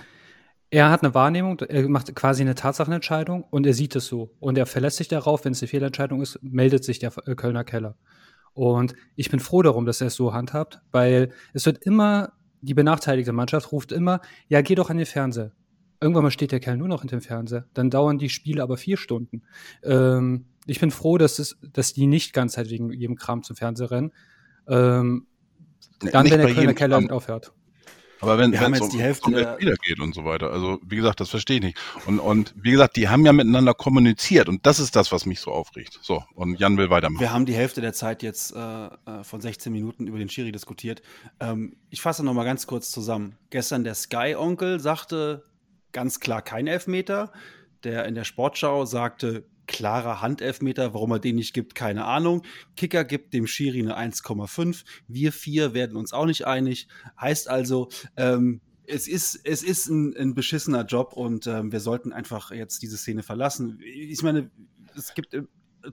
[0.70, 4.30] er hat eine Wahrnehmung, er macht quasi eine Tatsachenentscheidung und er sieht es so.
[4.40, 7.62] Und er verlässt sich darauf, wenn es eine Fehlentscheidung ist, meldet sich der äh, Kölner
[7.62, 7.96] Keller.
[8.54, 12.74] Und ich bin froh darum, dass er es so handhabt, weil es wird immer, die
[12.74, 15.52] benachteiligte Mannschaft ruft immer, ja, geh doch an den Fernseher.
[16.00, 17.66] Irgendwann mal steht der Kerl nur noch hinter dem Fernseher.
[17.74, 19.42] Dann dauern die Spiele aber vier Stunden.
[19.84, 23.90] Ähm, ich bin froh, dass, es, dass die nicht ganz wegen jedem Kram zum Fernseher
[23.90, 24.12] rennen.
[24.66, 25.26] Ähm,
[26.10, 27.52] dann, wenn der Kölner Keller aufhört.
[28.22, 30.52] Aber wenn es um, die Hälfte um der Spieler geht und so weiter.
[30.52, 31.78] Also, wie gesagt, das verstehe ich nicht.
[32.06, 35.40] Und, und wie gesagt, die haben ja miteinander kommuniziert und das ist das, was mich
[35.40, 35.98] so aufregt.
[36.02, 37.20] So, und Jan will weitermachen.
[37.20, 40.52] Wir haben die Hälfte der Zeit jetzt äh, äh von 16 Minuten über den Schiri
[40.52, 41.02] diskutiert.
[41.40, 43.36] Ähm, ich fasse noch mal ganz kurz zusammen.
[43.50, 45.42] Gestern der Sky-Onkel sagte
[45.90, 47.32] ganz klar kein Elfmeter.
[47.84, 50.94] Der in der Sportschau sagte klarer Handelfmeter.
[50.94, 52.42] Warum er den nicht gibt, keine Ahnung.
[52.76, 54.84] Kicker gibt dem Schiri eine 1,5.
[55.08, 56.88] Wir vier werden uns auch nicht einig.
[57.20, 62.12] Heißt also, ähm, es ist, es ist ein, ein beschissener Job und ähm, wir sollten
[62.12, 63.80] einfach jetzt diese Szene verlassen.
[63.82, 64.50] Ich meine,
[64.96, 65.42] es gibt äh,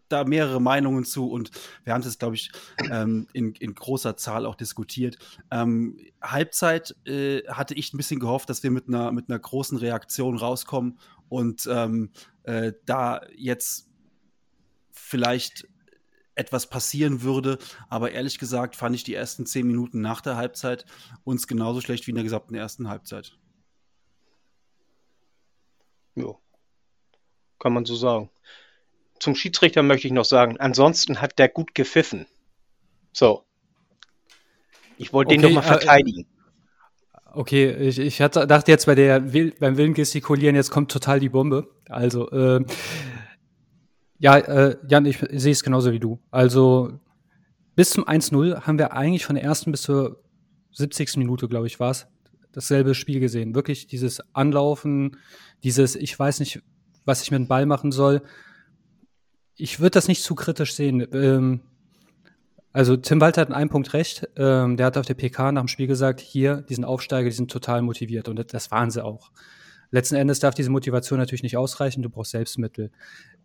[0.08, 1.52] da mehrere Meinungen zu und
[1.84, 2.52] wir haben es, glaube ich,
[2.92, 5.18] ähm, in, in, großer Zahl auch diskutiert.
[5.50, 9.78] Ähm, Halbzeit äh, hatte ich ein bisschen gehofft, dass wir mit einer, mit einer großen
[9.78, 11.00] Reaktion rauskommen
[11.30, 12.12] und ähm,
[12.44, 13.88] äh, da jetzt
[14.92, 15.68] vielleicht
[16.36, 17.58] etwas passieren würde.
[17.90, 20.86] Aber ehrlich gesagt fand ich die ersten zehn Minuten nach der Halbzeit
[21.24, 23.38] uns genauso schlecht wie in der gesamten ersten Halbzeit.
[26.16, 26.34] Ja,
[27.60, 28.30] kann man so sagen.
[29.20, 32.26] Zum Schiedsrichter möchte ich noch sagen, ansonsten hat der gut gepfiffen.
[33.12, 33.46] So.
[34.98, 36.28] Ich wollte okay, den nochmal äh, verteidigen.
[37.34, 41.30] Okay, ich, ich hatte, dachte jetzt bei der beim Willen gestikulieren, jetzt kommt total die
[41.30, 41.68] Bombe.
[41.88, 42.64] Also, äh,
[44.20, 46.20] ja, äh, Jan, ich sehe es genauso wie du.
[46.32, 47.00] Also,
[47.76, 50.22] bis zum 1-0 haben wir eigentlich von der ersten bis zur
[50.72, 51.18] 70.
[51.18, 52.08] Minute, glaube ich, war es,
[52.52, 53.56] dasselbe Spiel gesehen.
[53.56, 55.18] Wirklich dieses Anlaufen,
[55.64, 56.62] dieses, ich weiß nicht,
[57.06, 58.22] was ich mit dem Ball machen soll.
[59.56, 61.08] Ich würde das nicht zu kritisch sehen.
[61.14, 61.62] Ähm,
[62.72, 64.28] also Tim Walter hat in einem Punkt recht.
[64.36, 67.52] Ähm, der hat auf der PK nach dem Spiel gesagt, hier, diesen Aufsteiger, die sind
[67.52, 68.30] total motiviert.
[68.30, 69.32] Und das waren sie auch.
[69.92, 72.92] Letzten Endes darf diese Motivation natürlich nicht ausreichen, du brauchst Selbstmittel.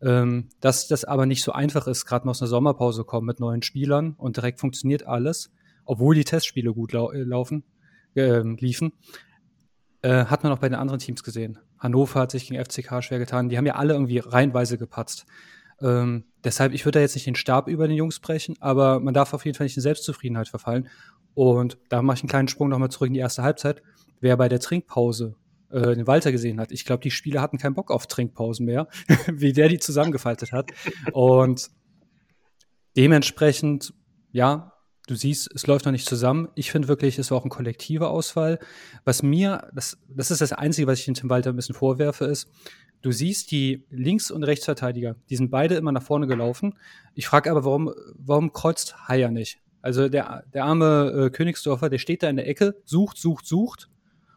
[0.03, 3.41] Ähm, dass das aber nicht so einfach ist, gerade mal aus einer Sommerpause kommen mit
[3.41, 5.51] neuen Spielern und direkt funktioniert alles,
[5.87, 7.65] obwohl die Testspiele gut lau äh, laufen,
[8.15, 8.93] äh, liefen,
[10.03, 11.59] äh, hat man auch bei den anderen Teams gesehen.
[11.79, 13.49] Hannover hat sich gegen FCK schwer getan.
[13.49, 15.25] Die haben ja alle irgendwie reihenweise gepatzt.
[15.81, 19.15] Ähm, deshalb, ich würde da jetzt nicht den Stab über den Jungs brechen, aber man
[19.15, 20.89] darf auf jeden Fall nicht in Selbstzufriedenheit verfallen.
[21.35, 23.83] Und da mache ich einen kleinen Sprung nochmal zurück in die erste Halbzeit.
[24.21, 25.35] Wer bei der Trinkpause
[25.71, 28.89] äh, den Walter gesehen hat, ich glaube, die Spieler hatten keinen Bock auf Trinkpausen mehr,
[29.33, 30.71] wie der die zusammengefaltet hat.
[31.13, 31.71] Und
[32.97, 33.93] dementsprechend,
[34.31, 34.73] ja,
[35.07, 36.49] du siehst, es läuft noch nicht zusammen.
[36.55, 38.59] Ich finde wirklich, es war auch ein kollektiver Ausfall.
[39.05, 42.25] Was mir, das, das ist das Einzige, was ich dem Tim Walter ein bisschen vorwerfe,
[42.27, 42.49] ist,
[43.05, 46.75] du siehst die Links- und Rechtsverteidiger, die sind beide immer nach vorne gelaufen.
[47.15, 49.61] Ich frage aber, warum, warum kreuzt Haier nicht?
[49.83, 53.91] Also der, der arme äh, Königsdorfer, der steht da in der Ecke, sucht, sucht, sucht.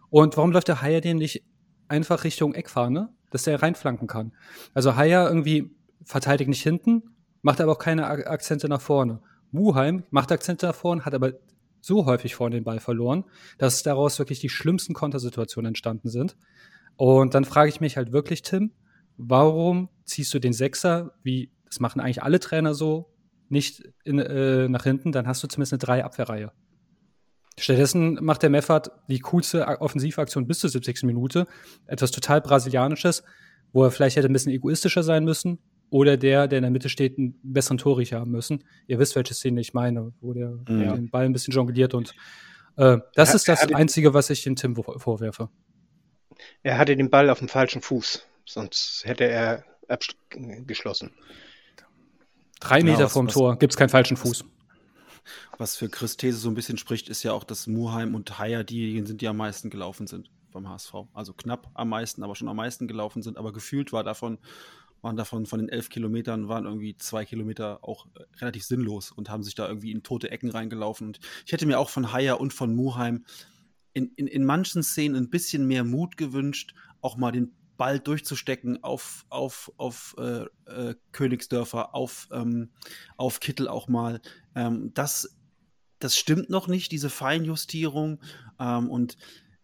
[0.10, 1.44] Und warum läuft der Haier den nicht
[1.88, 4.34] einfach Richtung Eckfahne, dass der reinflanken kann?
[4.74, 5.72] Also Haier irgendwie
[6.04, 7.04] verteidigt nicht hinten,
[7.42, 9.22] macht aber auch keine Akzente nach vorne.
[9.52, 11.32] Muheim macht Akzente nach vorne, hat aber
[11.80, 13.24] so häufig vorne den Ball verloren,
[13.58, 16.36] dass daraus wirklich die schlimmsten Kontersituationen entstanden sind.
[16.98, 18.72] Und dann frage ich mich halt wirklich, Tim,
[19.18, 23.14] warum ziehst du den Sechser, wie das machen eigentlich alle Trainer so,
[23.50, 26.52] nicht in, äh, nach hinten, dann hast du zumindest eine Drei-Abwehrreihe.
[27.60, 31.04] Stattdessen macht der Meffert die coolste Offensivaktion bis zur 70.
[31.04, 31.48] Minute.
[31.88, 33.24] Etwas total Brasilianisches,
[33.74, 35.60] wo er vielleicht hätte ein bisschen egoistischer sein müssen.
[35.90, 38.64] Oder der, der in der Mitte steht, einen besseren Torriecher haben müssen.
[38.88, 40.96] Ihr wisst, welche Szene ich meine, wo der ja.
[40.96, 42.14] den Ball ein bisschen jongliert und
[42.76, 45.50] äh, das er, ist das Einzige, was ich den Tim vorwerfe.
[46.64, 51.12] Er hatte den Ball auf dem falschen Fuß, sonst hätte er abgeschlossen.
[52.60, 54.46] Drei Meter ja, vom Tor gibt es keinen falschen Fuß.
[55.58, 58.64] Was für Chris These so ein bisschen spricht, ist ja auch, dass Muheim und Haier
[58.64, 60.94] diejenigen sind, die am meisten gelaufen sind beim HSV.
[61.14, 63.38] Also knapp am meisten, aber schon am meisten gelaufen sind.
[63.38, 64.38] Aber gefühlt war davon,
[65.02, 68.08] waren davon von den elf Kilometern, waren irgendwie zwei Kilometer auch
[68.40, 71.08] relativ sinnlos und haben sich da irgendwie in tote Ecken reingelaufen.
[71.08, 73.26] Und ich hätte mir auch von Haier und von Muheim
[73.98, 78.84] in, in, in manchen Szenen ein bisschen mehr Mut gewünscht, auch mal den Ball durchzustecken
[78.84, 82.70] auf, auf, auf äh, äh, Königsdörfer, auf, ähm,
[83.18, 84.22] auf Kittel auch mal.
[84.56, 85.36] Ähm, das,
[85.98, 88.20] das stimmt noch nicht, diese Feinjustierung.
[88.60, 89.18] Ähm, und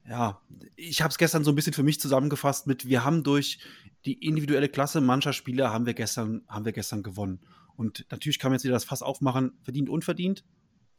[0.10, 0.42] ja,
[0.76, 3.60] ich habe es gestern so ein bisschen für mich zusammengefasst mit, wir haben durch
[4.06, 7.40] die individuelle Klasse mancher Spieler haben wir gestern, haben wir gestern gewonnen.
[7.76, 10.44] Und natürlich kann man jetzt wieder das Fass aufmachen, verdient, unverdient.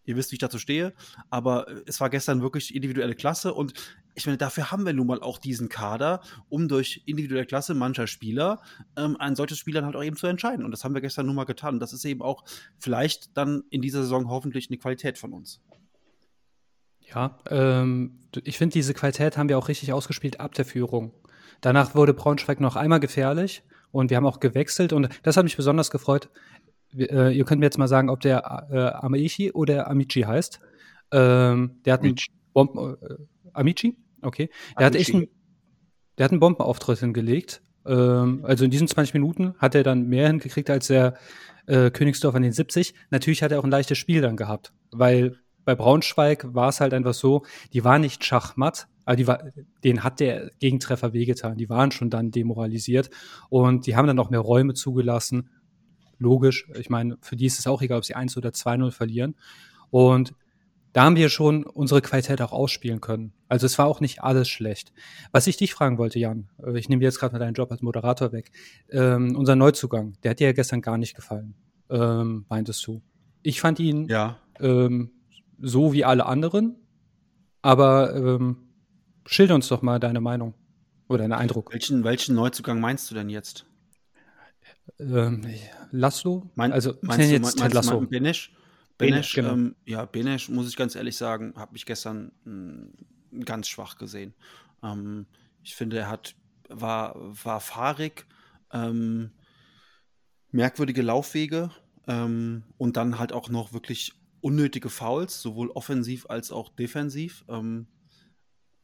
[0.05, 0.93] Ihr wisst, wie ich dazu stehe.
[1.31, 3.55] Aber äh, es war gestern wirklich individuelle Klasse.
[3.55, 3.73] Und
[4.15, 8.07] ich meine, dafür haben wir nun mal auch diesen Kader, um durch individuelle Klasse mancher
[8.07, 8.63] Spieler
[8.97, 10.65] ähm, ein solches Spiel dann halt auch eben zu entscheiden.
[10.65, 11.75] Und das haben wir gestern nun mal getan.
[11.75, 12.45] Und das ist eben auch
[12.79, 15.61] vielleicht dann in dieser Saison hoffentlich eine Qualität von uns.
[17.01, 21.13] Ja, ähm, ich finde, diese Qualität haben wir auch richtig ausgespielt ab der Führung.
[21.61, 25.57] Danach wurde Braunschweig noch einmal gefährlich und wir haben auch gewechselt und das hat mich
[25.57, 26.29] besonders gefreut
[26.97, 30.61] äh, ihr könnt mir jetzt mal sagen, ob der äh, Amici oder Amici heißt.
[31.13, 32.17] Ähm, der hat einen
[32.53, 33.17] Bomben, äh,
[33.53, 33.97] Amici?
[34.23, 34.51] Okay.
[34.79, 34.87] Der Amici.
[34.87, 35.29] hat echt einen,
[36.19, 37.63] der hat einen Bombenauftritt hingelegt.
[37.87, 41.15] Ähm, also in diesen 20 Minuten hat er dann mehr hingekriegt als der
[41.67, 42.95] äh, Königsdorf an den 70.
[43.11, 46.93] Natürlich hat er auch ein leichtes Spiel dann gehabt, weil bei Braunschweig war es halt
[46.93, 49.43] einfach so, die war nicht schachmatt, aber die war,
[49.83, 51.57] denen hat der Gegentreffer wehgetan.
[51.57, 53.11] Die waren schon dann demoralisiert
[53.49, 55.51] und die haben dann noch mehr Räume zugelassen
[56.25, 56.69] logisch.
[56.75, 59.37] Ich meine, für die ist es auch egal, ob sie 1 oder 2-0 verlieren.
[59.91, 60.35] Und
[60.95, 63.33] da haben wir schon unsere Qualität auch ausspielen können.
[63.49, 64.93] Also es war auch nicht alles schlecht.
[65.33, 67.71] Was ich dich fragen wollte, Jan, äh, ich nehme dir jetzt gerade mal deinen Job
[67.71, 68.53] als Moderator weg.
[68.91, 71.55] Ähm, unser Neuzugang, der hat dir ja gestern gar nicht gefallen,
[71.91, 73.03] ähm, meintest du.
[73.43, 74.39] Ich fand ihn ja.
[74.61, 75.11] ähm,
[75.61, 76.77] so wie alle anderen,
[77.61, 78.59] aber ähm,
[79.27, 80.55] schilder uns doch mal deine Meinung
[81.09, 81.73] oder deinen Eindruck.
[81.73, 83.67] Welchen, welchen Neuzugang meinst du denn jetzt?
[84.99, 85.47] Ähm,
[85.91, 86.51] Laszlo?
[86.55, 87.99] Mein, also meinst du, jetzt meinst, Laszlo.
[87.99, 88.53] Meinst Benesch?
[88.99, 89.53] Benesch, genau.
[89.53, 92.87] ähm, ja, Benesch, muss ich ganz ehrlich sagen, habe ich gestern mh,
[93.33, 94.35] hm, ganz schwach gesehen.
[94.83, 95.27] Ähm,
[95.63, 96.35] ich finde, er hat,
[96.69, 98.27] war, war fahrig,
[98.73, 99.33] ähm,
[100.51, 101.71] merkwürdige Laufwege
[102.07, 107.45] ähm, und dann halt auch noch wirklich unnötige Fouls, sowohl offensiv als auch defensiv.
[107.49, 107.87] Ähm,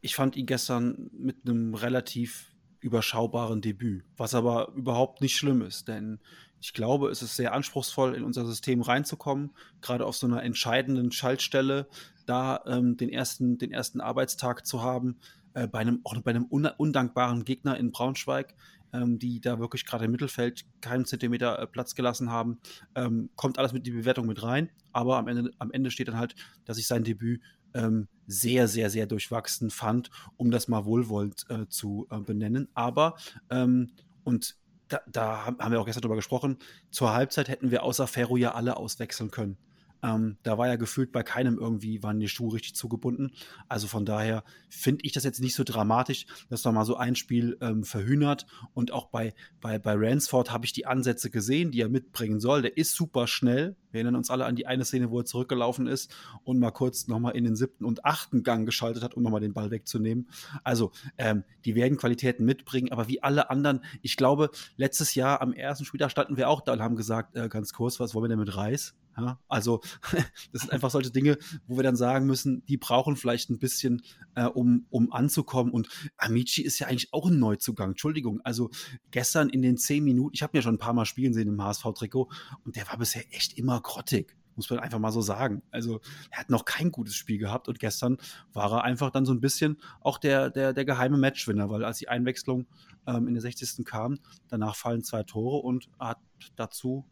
[0.01, 2.50] ich fand ihn gestern mit einem relativ
[2.81, 6.19] überschaubaren Debüt, was aber überhaupt nicht schlimm ist, denn
[6.59, 11.11] ich glaube, es ist sehr anspruchsvoll, in unser System reinzukommen, gerade auf so einer entscheidenden
[11.11, 11.87] Schaltstelle,
[12.27, 15.17] da ähm, den, ersten, den ersten Arbeitstag zu haben,
[15.53, 18.55] äh, bei einem, auch bei einem un undankbaren Gegner in Braunschweig,
[18.93, 22.59] ähm, die da wirklich gerade im Mittelfeld keinen Zentimeter äh, Platz gelassen haben,
[22.95, 26.17] ähm, kommt alles mit die Bewertung mit rein, aber am Ende, am Ende steht dann
[26.17, 27.41] halt, dass ich sein Debüt
[27.73, 32.69] ähm, sehr, sehr, sehr durchwachsen fand, um das mal wohlwollend äh, zu äh, benennen.
[32.73, 33.15] Aber,
[33.49, 33.91] ähm,
[34.23, 34.55] und
[34.87, 36.57] da, da, haben wir auch gestern drüber gesprochen,
[36.91, 39.57] zur Halbzeit hätten wir außer Ferro ja alle auswechseln können.
[40.03, 43.31] Ähm, da war ja gefühlt bei keinem irgendwie, waren die Schuhe richtig zugebunden.
[43.67, 47.15] Also von daher finde ich das jetzt nicht so dramatisch, dass da mal so ein
[47.15, 48.45] Spiel ähm, verhühnert.
[48.73, 52.61] Und auch bei, bei, bei Ransford habe ich die Ansätze gesehen, die er mitbringen soll.
[52.61, 53.75] Der ist super schnell.
[53.91, 57.07] Wir erinnern uns alle an die eine Szene, wo er zurückgelaufen ist und mal kurz
[57.07, 60.29] nochmal in den siebten und achten Gang geschaltet hat, um nochmal den Ball wegzunehmen.
[60.63, 65.53] Also, ähm, die werden Qualitäten mitbringen, aber wie alle anderen, ich glaube, letztes Jahr am
[65.53, 68.29] ersten Spieltag standen wir auch da und haben gesagt, äh, ganz kurz, was wollen wir
[68.29, 68.95] denn mit Reis?
[69.17, 69.81] Ja, also
[70.51, 74.01] das sind einfach solche Dinge, wo wir dann sagen müssen, die brauchen vielleicht ein bisschen,
[74.35, 75.73] äh, um, um anzukommen.
[75.73, 77.91] Und Amici ist ja eigentlich auch ein Neuzugang.
[77.91, 78.69] Entschuldigung, also
[79.11, 81.61] gestern in den zehn Minuten, ich habe mir schon ein paar Mal spielen sehen im
[81.61, 82.29] HSV-Trikot
[82.63, 84.35] und der war bisher echt immer grottig.
[84.55, 85.63] Muss man einfach mal so sagen.
[85.71, 88.17] Also, er hat noch kein gutes Spiel gehabt und gestern
[88.51, 91.99] war er einfach dann so ein bisschen auch der, der, der geheime Matchwinner, weil als
[91.99, 92.67] die Einwechslung
[93.07, 93.85] ähm, in der 60.
[93.85, 94.19] kam,
[94.49, 96.19] danach fallen zwei Tore und hat
[96.55, 97.05] dazu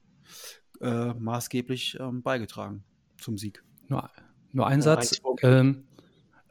[0.82, 2.84] äh, maßgeblich ähm, beigetragen
[3.18, 3.64] zum Sieg.
[3.88, 4.10] Nur,
[4.52, 5.22] nur ein Satz.
[5.42, 5.84] Ähm,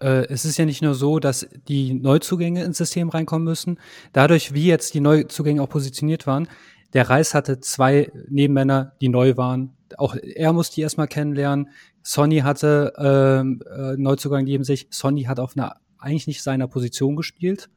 [0.00, 3.78] äh, es ist ja nicht nur so, dass die Neuzugänge ins System reinkommen müssen.
[4.12, 6.48] Dadurch, wie jetzt die Neuzugänge auch positioniert waren,
[6.94, 9.76] der Reis hatte zwei Nebenmänner, die neu waren.
[9.96, 11.70] Auch er musste die erstmal kennenlernen.
[12.02, 14.86] Sonny hatte ähm, äh, Neuzugang neben sich.
[14.90, 17.68] Sonny hat auf einer eigentlich nicht seiner Position gespielt.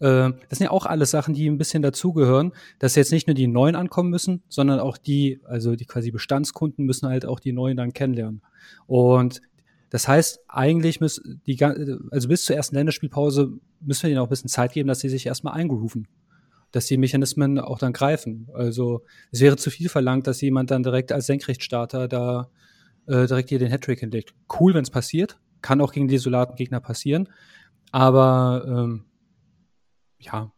[0.00, 3.34] Äh, das sind ja auch alles Sachen, die ein bisschen dazugehören, dass jetzt nicht nur
[3.34, 7.52] die Neuen ankommen müssen, sondern auch die, also die quasi Bestandskunden müssen halt auch die
[7.52, 8.42] Neuen dann kennenlernen.
[8.86, 9.40] Und
[9.90, 14.30] das heißt, eigentlich müssen die, also bis zur ersten Länderspielpause müssen wir ihnen auch ein
[14.30, 16.06] bisschen Zeit geben, dass sie sich erstmal eingrooven.
[16.72, 18.48] Dass die Mechanismen auch dann greifen.
[18.52, 22.50] Also es wäre zu viel verlangt, dass jemand dann direkt als Senkrechtstarter da
[23.06, 24.34] äh, direkt hier den Hattrick hinlegt.
[24.60, 25.38] Cool, wenn es passiert.
[25.62, 27.30] Kann auch gegen desolaten Gegner passieren.
[27.90, 29.04] Aber ähm,
[30.18, 30.52] ja.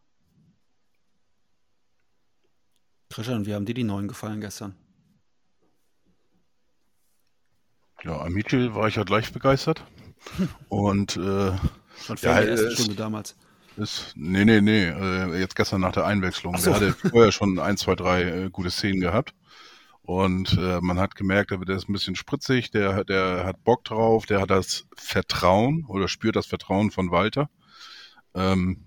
[3.09, 4.75] Christian, wie haben dir die neuen gefallen gestern?
[8.03, 9.83] Ja, Amici war ich ja gleich begeistert.
[10.69, 11.51] Und äh,
[11.99, 13.35] schon vor ja, der ersten Stunde damals.
[13.77, 14.85] Ist, nee, nee, nee.
[14.85, 16.57] Äh, jetzt gestern nach der Einwechslung.
[16.57, 16.73] So.
[16.73, 19.33] Der hatte vorher schon ein, zwei, drei äh, gute Szenen gehabt.
[20.03, 24.25] Und äh, man hat gemerkt, der ist ein bisschen spritzig, der, der hat Bock drauf,
[24.25, 27.49] der hat das Vertrauen oder spürt das Vertrauen von Walter.
[28.33, 28.83] Ähm,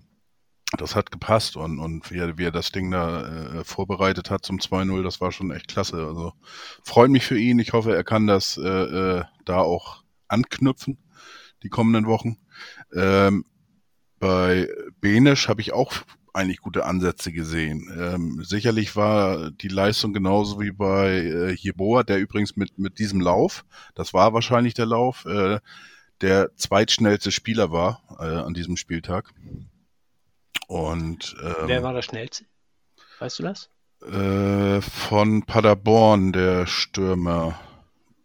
[0.76, 4.44] das hat gepasst und, und wie, er, wie er das Ding da äh, vorbereitet hat
[4.44, 5.96] zum 2-0, das war schon echt klasse.
[5.96, 6.32] Also
[6.82, 7.58] freut mich für ihn.
[7.58, 10.98] Ich hoffe, er kann das äh, äh, da auch anknüpfen,
[11.62, 12.38] die kommenden Wochen.
[12.94, 13.44] Ähm,
[14.18, 14.68] bei
[15.00, 15.92] Benisch habe ich auch
[16.32, 17.88] eigentlich gute Ansätze gesehen.
[17.96, 23.20] Ähm, sicherlich war die Leistung genauso wie bei äh, Jeboa, der übrigens mit, mit diesem
[23.20, 25.60] Lauf, das war wahrscheinlich der Lauf, äh,
[26.20, 29.32] der zweitschnellste Spieler war äh, an diesem Spieltag.
[30.74, 32.46] Und, ähm, Wer war der schnellste?
[33.20, 33.70] Weißt du das?
[34.02, 37.60] Äh, von Paderborn, der Stürmer.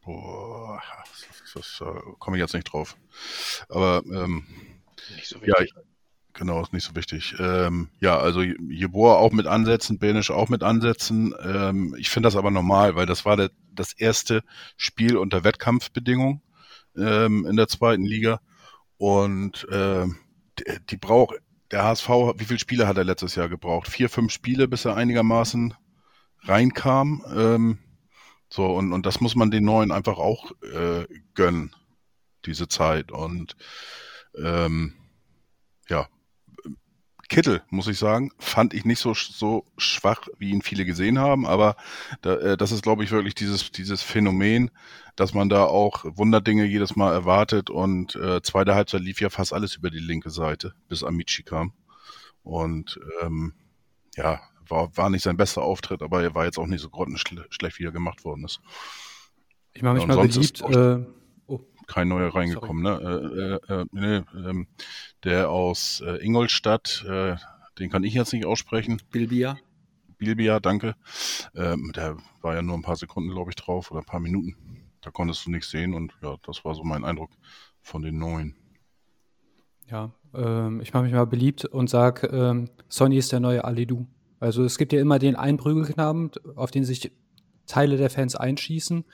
[0.04, 0.82] Boah,
[1.54, 1.84] das, das
[2.18, 2.98] komme ich jetzt nicht drauf.
[3.70, 4.48] Aber ähm,
[5.16, 5.74] nicht so wichtig.
[5.76, 5.82] Ja,
[6.34, 7.36] genau, ist nicht so wichtig.
[7.38, 11.36] Ähm, ja, also Jeboa auch mit Ansätzen, Benisch auch mit Ansätzen.
[11.44, 14.44] Ähm, ich finde das aber normal, weil das war der, das erste
[14.76, 16.42] Spiel unter Wettkampfbedingungen
[16.98, 18.42] ähm, in der zweiten Liga.
[18.98, 20.08] Und äh,
[20.58, 21.36] die, die braucht
[21.72, 23.88] der HSV, wie viele Spiele hat er letztes Jahr gebraucht?
[23.88, 25.74] Vier, fünf Spiele, bis er einigermaßen
[26.44, 27.24] reinkam.
[27.36, 27.78] Ähm,
[28.50, 31.06] so, und, und das muss man den Neuen einfach auch äh,
[31.36, 31.76] gönnen,
[32.46, 33.12] diese Zeit.
[33.12, 33.56] Und
[34.36, 34.94] ähm,
[35.88, 36.08] ja,
[37.30, 41.46] Kittel, muss ich sagen, fand ich nicht so, so schwach, wie ihn viele gesehen haben,
[41.46, 41.76] aber
[42.22, 44.72] da, äh, das ist, glaube ich, wirklich dieses, dieses Phänomen,
[45.16, 49.54] dass man da auch Wunderdinge jedes Mal erwartet und äh, zweite Halbzeit lief ja fast
[49.54, 51.74] alles über die linke Seite, bis Amici kam.
[52.44, 53.54] Und ähm,
[54.16, 57.80] ja, war, war nicht sein bester Auftritt, aber er war jetzt auch nicht so grottenschlecht,
[57.80, 58.60] wie er gemacht worden ist.
[59.74, 60.62] Ich mache mich ja, mal beliebt.
[60.62, 61.19] Äh.
[61.90, 63.04] Kein neuer reingekommen, Sorry.
[63.04, 63.60] ne?
[63.68, 64.68] Äh, äh, äh, nee, ähm,
[65.24, 67.36] der aus äh, Ingolstadt, äh,
[67.80, 69.02] den kann ich jetzt nicht aussprechen.
[69.12, 69.58] Bilbia.
[70.20, 70.96] Bilbia, danke.
[71.56, 74.56] Ähm, der war ja nur ein paar Sekunden, glaube ich, drauf oder ein paar Minuten.
[75.02, 77.32] Da konntest du nichts sehen und ja, das war so mein Eindruck
[77.82, 78.56] von den neuen.
[79.90, 84.06] Ja, ähm, ich mache mich mal beliebt und sage, ähm, Sonny ist der neue Alidu.
[84.40, 87.12] Also es gibt ja immer den einen Prügelknaben, auf den sich
[87.66, 89.06] Teile der Fans einschießen.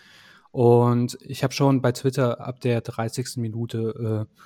[0.55, 3.35] Und ich habe schon bei Twitter ab der 30.
[3.35, 4.41] Minute, äh,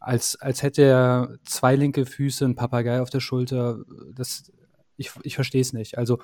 [0.00, 3.78] als, als hätte er zwei linke Füße, ein Papagei auf der Schulter.
[4.12, 4.50] Das,
[4.96, 5.98] ich, ich verstehe es nicht.
[5.98, 6.18] Also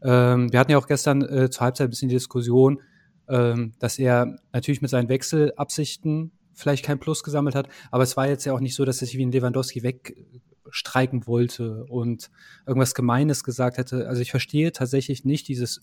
[0.00, 2.80] ähm, wir hatten ja auch gestern äh, zur Halbzeit ein bisschen die Diskussion,
[3.28, 8.28] ähm, dass er natürlich mit seinen Wechselabsichten vielleicht kein Plus gesammelt hat, aber es war
[8.28, 12.30] jetzt ja auch nicht so, dass er sich wie ein Lewandowski wegstreiken wollte und
[12.64, 14.06] irgendwas Gemeines gesagt hätte.
[14.06, 15.82] Also ich verstehe tatsächlich nicht dieses,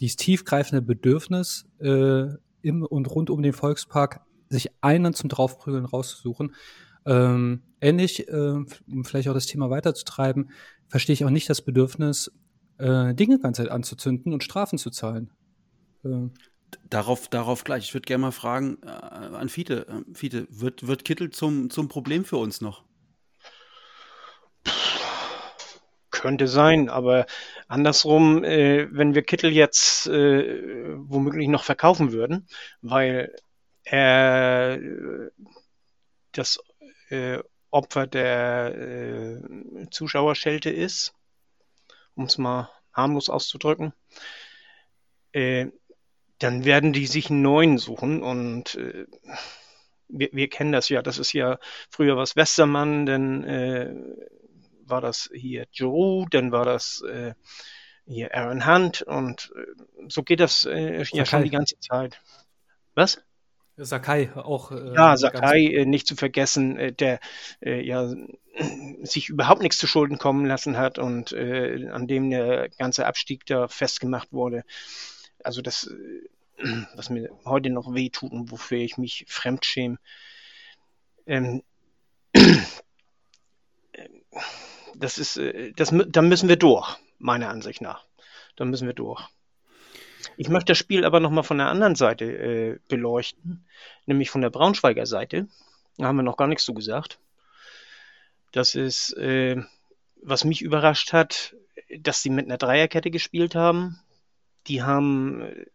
[0.00, 2.26] dieses tiefgreifende Bedürfnis äh,
[2.62, 6.54] im und rund um den Volkspark, sich einen zum Draufprügeln rauszusuchen.
[7.06, 10.50] Ähm, ähnlich, äh, um vielleicht auch das Thema weiterzutreiben,
[10.88, 12.32] verstehe ich auch nicht das Bedürfnis,
[12.78, 15.30] äh, Dinge ganz Zeit anzuzünden und Strafen zu zahlen.
[16.04, 16.28] Äh,
[16.88, 17.84] Darauf, darauf gleich.
[17.84, 19.86] Ich würde gerne mal fragen äh, an Fiete.
[19.88, 22.84] Äh, Fiete, wird, wird Kittel zum, zum Problem für uns noch?
[26.20, 27.24] Könnte sein, aber
[27.66, 32.46] andersrum, äh, wenn wir Kittel jetzt äh, womöglich noch verkaufen würden,
[32.82, 33.34] weil
[33.84, 35.30] er äh,
[36.32, 36.62] das
[37.08, 37.38] äh,
[37.70, 41.14] Opfer der äh, Zuschauerschelte ist,
[42.14, 43.94] um es mal harmlos auszudrücken,
[45.32, 45.68] äh,
[46.38, 48.78] dann werden die sich einen neuen suchen und
[50.08, 51.00] wir, wir kennen das ja.
[51.00, 53.94] Das ist ja früher was Westermann, dann äh,
[54.90, 57.34] war das hier Joe, dann war das äh,
[58.06, 62.20] hier Aaron Hunt und äh, so geht das äh, ja schon die ganze Zeit.
[62.94, 63.22] Was?
[63.76, 64.72] Sakai auch.
[64.72, 67.20] Äh, ja, Sakai äh, nicht zu vergessen, äh, der
[67.60, 68.12] äh, ja
[69.02, 73.46] sich überhaupt nichts zu Schulden kommen lassen hat und äh, an dem der ganze Abstieg
[73.46, 74.64] da festgemacht wurde.
[75.42, 76.28] Also das, äh,
[76.94, 79.98] was mir heute noch wehtut und wofür ich mich fremdschäme.
[81.26, 81.62] Ähm,
[85.00, 88.04] das ist, äh, das, da müssen wir durch, meiner Ansicht nach.
[88.56, 89.26] Da müssen wir durch.
[90.36, 93.66] Ich möchte das Spiel aber nochmal von der anderen Seite äh, beleuchten,
[94.06, 95.48] nämlich von der Braunschweiger Seite.
[95.96, 97.18] Da haben wir noch gar nichts zu gesagt.
[98.52, 99.62] Das ist, äh,
[100.22, 101.56] was mich überrascht hat,
[101.98, 104.00] dass sie mit einer Dreierkette gespielt haben.
[104.66, 105.66] Die haben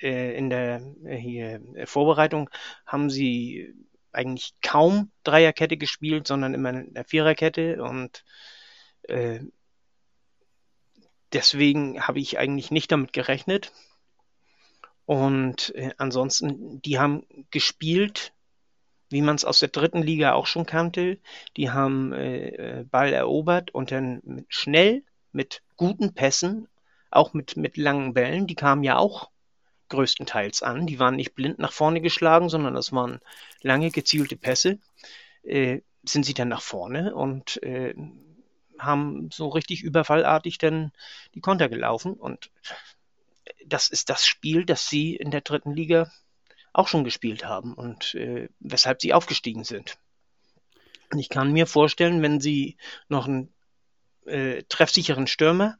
[0.00, 2.50] äh, in der äh, hier, äh, Vorbereitung
[2.86, 3.74] haben sie
[4.12, 8.24] eigentlich kaum Dreierkette gespielt, sondern immer in der Viererkette und
[9.02, 9.40] äh,
[11.32, 13.72] deswegen habe ich eigentlich nicht damit gerechnet.
[15.04, 18.34] Und äh, ansonsten, die haben gespielt,
[19.10, 21.18] wie man es aus der dritten Liga auch schon kannte.
[21.56, 22.48] Die haben äh,
[22.80, 26.68] äh Ball erobert und dann schnell mit guten Pässen,
[27.10, 29.30] auch mit, mit langen Bällen, die kamen ja auch
[29.88, 30.86] größtenteils an.
[30.86, 33.20] Die waren nicht blind nach vorne geschlagen, sondern das waren
[33.62, 34.78] lange gezielte Pässe.
[35.42, 37.94] Äh, sind sie dann nach vorne und äh,
[38.78, 40.92] haben so richtig überfallartig dann
[41.34, 42.14] die Konter gelaufen.
[42.14, 42.50] Und
[43.64, 46.10] das ist das Spiel, das sie in der dritten Liga
[46.72, 49.98] auch schon gespielt haben und äh, weshalb sie aufgestiegen sind.
[51.10, 52.76] Und ich kann mir vorstellen, wenn sie
[53.08, 53.52] noch einen
[54.26, 55.78] äh, treffsicheren Stürmer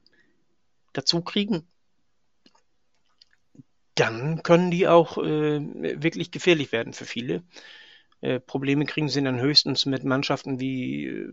[0.92, 1.68] dazu kriegen,
[3.98, 5.60] dann können die auch äh,
[6.02, 7.42] wirklich gefährlich werden für viele.
[8.20, 11.32] Äh, Probleme kriegen sie dann höchstens mit Mannschaften wie äh,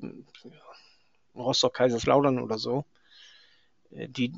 [1.36, 2.86] Rostock-Kaiserslautern oder so,
[3.92, 4.34] äh, die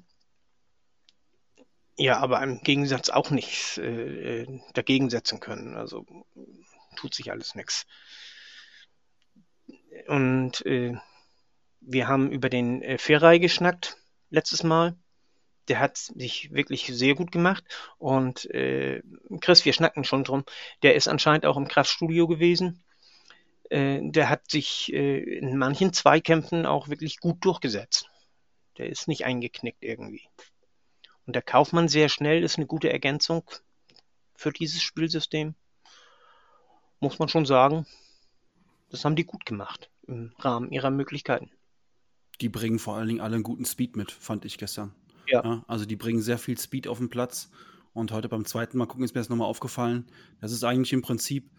[1.98, 5.76] ja aber im Gegensatz auch nichts äh, äh, dagegen setzen können.
[5.76, 6.06] Also
[6.96, 7.86] tut sich alles nichts.
[10.08, 10.64] Und
[11.82, 13.98] wir haben über den äh, Ferrei geschnackt
[14.30, 14.96] letztes Mal.
[15.68, 17.64] Der hat sich wirklich sehr gut gemacht.
[17.98, 19.02] Und äh,
[19.42, 20.44] Chris, wir schnacken schon drum.
[20.84, 22.84] Der ist anscheinend auch im Kraftstudio gewesen
[23.70, 28.10] äh, der hat sich äh, in manchen Zweikämpfen auch wirklich gut durchgesetzt.
[28.78, 30.24] Der ist nicht eingeknickt irgendwie.
[31.26, 33.44] Und der Kaufmann sehr schnell ist eine gute Ergänzung
[34.36, 35.56] für dieses Spielsystem.
[37.00, 37.86] Muss man schon sagen,
[38.90, 41.52] das haben die gut gemacht im Rahmen ihrer Möglichkeiten.
[42.40, 44.96] Die bringen vor allen Dingen alle einen guten Speed mit, fand ich gestern.
[45.28, 45.44] Ja.
[45.44, 47.50] ja also die bringen sehr viel Speed auf den Platz.
[47.94, 50.06] Und heute beim zweiten Mal gucken ist mir das nochmal aufgefallen.
[50.40, 51.50] Das ist eigentlich im Prinzip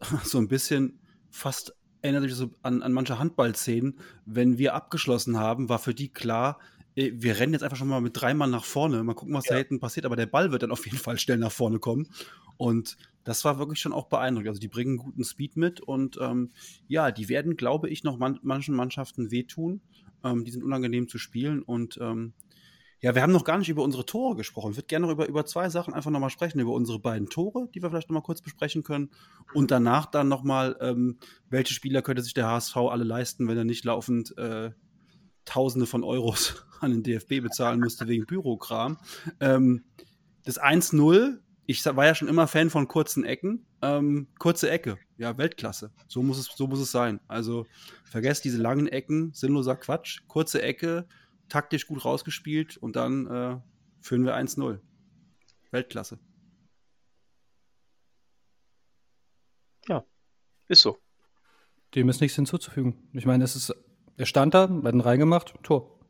[0.24, 0.98] so ein bisschen
[1.30, 3.98] fast erinnert mich so an, an manche Handballszenen.
[4.26, 6.58] Wenn wir abgeschlossen haben, war für die klar,
[6.96, 9.46] äh, wir rennen jetzt einfach schon mal mit drei Mann nach vorne, mal gucken, was
[9.46, 9.52] ja.
[9.52, 12.08] da hinten passiert, aber der Ball wird dann auf jeden Fall schnell nach vorne kommen.
[12.56, 14.48] Und das war wirklich schon auch beeindruckend.
[14.48, 16.50] Also die bringen guten Speed mit und ähm,
[16.88, 19.80] ja, die werden, glaube ich, noch man manchen Mannschaften wehtun.
[20.22, 22.34] Ähm, die sind unangenehm zu spielen und ähm,
[23.04, 24.70] ja, wir haben noch gar nicht über unsere Tore gesprochen.
[24.70, 26.58] Ich würde gerne noch über, über zwei Sachen einfach nochmal sprechen.
[26.58, 29.10] Über unsere beiden Tore, die wir vielleicht nochmal kurz besprechen können.
[29.52, 31.18] Und danach dann nochmal, ähm,
[31.50, 34.70] welche Spieler könnte sich der HSV alle leisten, wenn er nicht laufend äh,
[35.44, 38.96] Tausende von Euros an den DFB bezahlen müsste wegen Bürokram.
[39.38, 39.84] Ähm,
[40.44, 43.66] das 1-0, ich war ja schon immer Fan von kurzen Ecken.
[43.82, 45.92] Ähm, kurze Ecke, ja, Weltklasse.
[46.08, 47.20] So muss es, so muss es sein.
[47.28, 47.66] Also
[48.06, 50.22] vergesst diese langen Ecken, sinnloser Quatsch.
[50.26, 51.06] Kurze Ecke,
[51.48, 53.60] taktisch gut rausgespielt und dann äh,
[54.00, 54.80] führen wir 1-0.
[55.70, 56.18] Weltklasse.
[59.88, 60.04] Ja,
[60.68, 60.98] ist so.
[61.94, 63.08] Dem ist nichts hinzuzufügen.
[63.12, 63.74] Ich meine, es ist,
[64.16, 66.00] er stand da, werden reingemacht, Tor.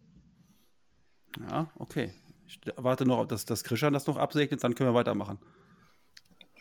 [1.41, 2.13] Ja, okay.
[2.47, 5.39] Ich warte noch, dass, dass Krishan das noch absegnet, dann können wir weitermachen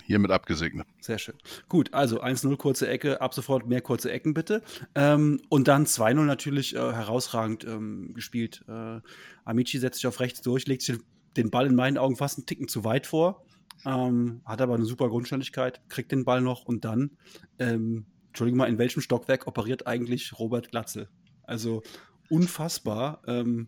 [0.05, 0.87] hiermit abgesegnet.
[0.99, 1.35] Sehr schön.
[1.69, 4.61] Gut, also 1-0 kurze Ecke, ab sofort mehr kurze Ecken bitte.
[4.95, 8.63] Ähm, und dann 2-0 natürlich äh, herausragend ähm, gespielt.
[8.67, 8.99] Äh,
[9.45, 10.97] Amici setzt sich auf rechts durch, legt sich
[11.37, 13.45] den Ball in meinen Augen fast einen Ticken zu weit vor.
[13.85, 17.11] Ähm, hat aber eine super Grundständigkeit, kriegt den Ball noch und dann,
[17.59, 21.09] ähm, Entschuldigung mal, in welchem Stockwerk operiert eigentlich Robert Glatzel?
[21.43, 21.83] Also
[22.29, 23.21] unfassbar.
[23.27, 23.67] Ähm,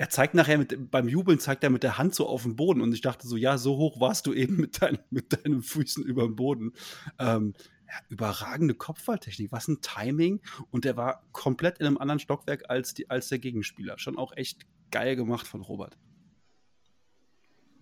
[0.00, 2.80] er zeigt nachher mit, beim Jubeln zeigt er mit der Hand so auf den Boden
[2.80, 6.02] und ich dachte so, ja, so hoch warst du eben mit, dein, mit deinen Füßen
[6.02, 6.72] über dem Boden.
[7.18, 7.52] Ähm,
[7.86, 10.40] ja, überragende Kopfballtechnik, was ein Timing
[10.70, 13.98] und der war komplett in einem anderen Stockwerk als, die, als der Gegenspieler.
[13.98, 15.98] Schon auch echt geil gemacht von Robert.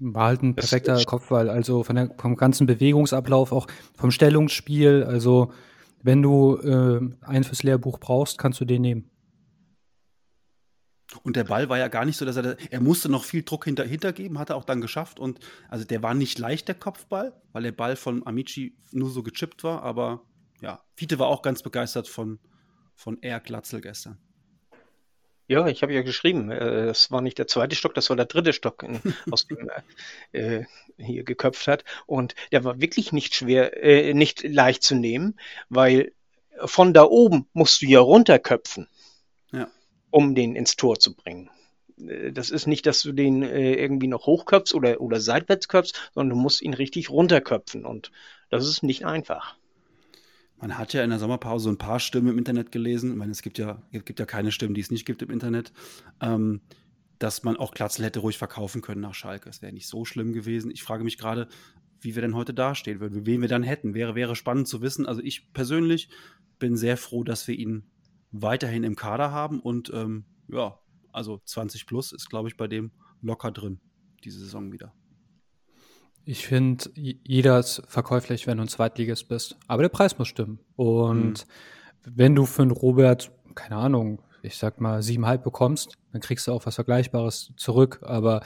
[0.00, 5.04] War halt ein perfekter Kopfball, also von der, vom ganzen Bewegungsablauf, auch vom Stellungsspiel.
[5.04, 5.52] Also,
[6.02, 9.10] wenn du äh, einen fürs Lehrbuch brauchst, kannst du den nehmen.
[11.22, 13.64] Und der Ball war ja gar nicht so, dass er, er musste noch viel Druck
[13.64, 15.18] hinter, hintergeben, hat er auch dann geschafft.
[15.18, 19.22] Und also der war nicht leicht, der Kopfball, weil der Ball von Amici nur so
[19.22, 19.82] gechippt war.
[19.82, 20.22] Aber
[20.60, 22.38] ja, Fiete war auch ganz begeistert von,
[22.94, 23.40] von R.
[23.40, 24.18] Glatzel gestern.
[25.46, 28.26] Ja, ich habe ja geschrieben, äh, das war nicht der zweite Stock, das war der
[28.26, 29.00] dritte Stock, in,
[29.30, 29.84] aus dem er
[30.32, 30.64] äh,
[30.98, 31.84] hier geköpft hat.
[32.04, 35.40] Und der war wirklich nicht schwer, äh, nicht leicht zu nehmen,
[35.70, 36.12] weil
[36.66, 38.88] von da oben musst du ja runterköpfen
[40.10, 41.50] um den ins Tor zu bringen.
[41.98, 46.10] Äh, das ist nicht, dass du den äh, irgendwie noch hochköpfst oder, oder seitwärts köpfst,
[46.14, 48.10] sondern du musst ihn richtig runterköpfen und
[48.50, 49.56] das ist nicht einfach.
[50.60, 53.12] Man hat ja in der Sommerpause so ein paar Stimmen im Internet gelesen.
[53.12, 55.72] Ich meine, es gibt ja, gibt ja keine Stimmen, die es nicht gibt im Internet,
[56.20, 56.62] ähm,
[57.20, 59.48] dass man auch Glatzel hätte ruhig verkaufen können nach Schalke.
[59.48, 60.72] Es wäre nicht so schlimm gewesen.
[60.72, 61.46] Ich frage mich gerade,
[62.00, 63.94] wie wir denn heute dastehen würden, wen wir dann hätten.
[63.94, 65.06] Wäre, wäre spannend zu wissen.
[65.06, 66.08] Also ich persönlich
[66.58, 67.84] bin sehr froh, dass wir ihn
[68.30, 70.78] weiterhin im Kader haben und ähm, ja,
[71.12, 73.80] also 20 plus ist, glaube ich, bei dem locker drin,
[74.24, 74.92] diese Saison wieder.
[76.24, 79.56] Ich finde, jeder ist verkäuflich, wenn du ein Zweitligist bist.
[79.66, 80.58] Aber der Preis muss stimmen.
[80.76, 82.12] Und mhm.
[82.16, 86.52] wenn du für einen Robert, keine Ahnung, ich sag mal, siebenhalb bekommst, dann kriegst du
[86.52, 88.00] auch was Vergleichbares zurück.
[88.02, 88.42] Aber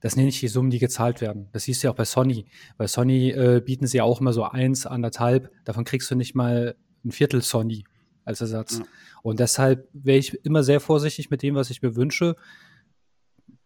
[0.00, 1.48] das nenne ich die Summen, die gezahlt werden.
[1.50, 2.46] Das siehst du ja auch bei Sony.
[2.78, 5.50] Bei Sony äh, bieten sie ja auch immer so eins, anderthalb.
[5.64, 7.84] Davon kriegst du nicht mal ein Viertel Sony
[8.26, 8.78] als Ersatz.
[8.78, 8.84] Ja.
[9.22, 12.36] Und deshalb wäre ich immer sehr vorsichtig mit dem, was ich mir wünsche.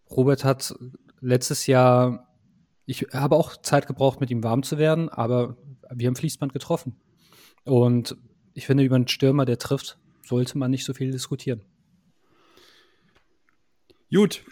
[0.08, 0.74] Robert hat
[1.20, 2.28] letztes Jahr,
[2.86, 5.56] ich habe auch Zeit gebraucht, mit ihm warm zu werden, aber
[5.90, 6.96] wir haben Fließband getroffen.
[7.64, 8.16] Und
[8.54, 11.64] ich finde, über einen Stürmer, der trifft, sollte man nicht so viel diskutieren.
[14.12, 14.42] Gut.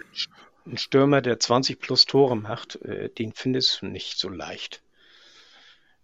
[0.67, 4.83] Ein Stürmer, der 20 plus Tore macht, äh, den findest du nicht so leicht.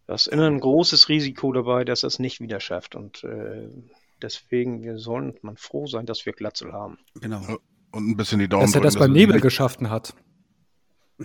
[0.06, 2.94] Da ist immer ein großes Risiko dabei, dass er es nicht wieder schafft.
[2.94, 3.68] Und äh,
[4.20, 6.98] deswegen, wir sollen man froh sein, dass wir Glatzel haben.
[7.20, 7.42] Genau.
[7.90, 10.14] Und ein bisschen die Daumen Dass er das beim Nebel geschaffen hat.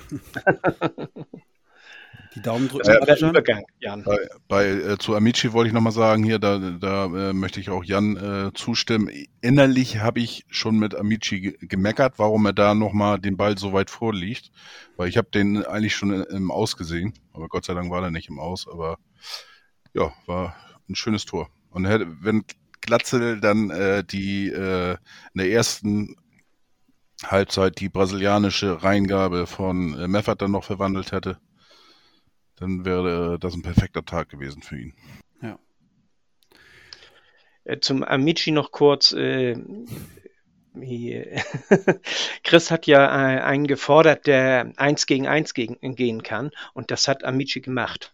[2.36, 2.88] Die Daumen drücken.
[2.88, 4.04] Äh, der Übergang, Jan.
[4.04, 7.70] Bei, bei äh, zu Amici wollte ich nochmal sagen, hier, da, da äh, möchte ich
[7.70, 9.10] auch Jan äh, zustimmen.
[9.42, 13.90] Innerlich habe ich schon mit Amici gemeckert, warum er da nochmal den Ball so weit
[13.90, 14.52] vorliegt.
[14.96, 17.14] Weil ich habe den eigentlich schon im Aus gesehen.
[17.34, 18.68] Aber Gott sei Dank war er nicht im Aus.
[18.68, 19.00] Aber
[19.94, 20.56] ja, war
[20.88, 21.50] ein schönes Tor.
[21.72, 22.44] Und wenn
[22.82, 26.16] Glatzel dann äh, die äh, in der ersten
[27.26, 31.38] Halbzeit die brasilianische Reingabe von äh, Meffert dann noch verwandelt hätte,
[32.60, 34.94] dann wäre das ein perfekter Tag gewesen für ihn.
[35.42, 35.58] Ja.
[37.64, 39.12] Äh, zum Amici noch kurz.
[39.14, 39.56] Äh,
[42.44, 47.08] Chris hat ja äh, einen gefordert, der eins gegen eins gegen, gehen kann und das
[47.08, 48.14] hat Amici gemacht.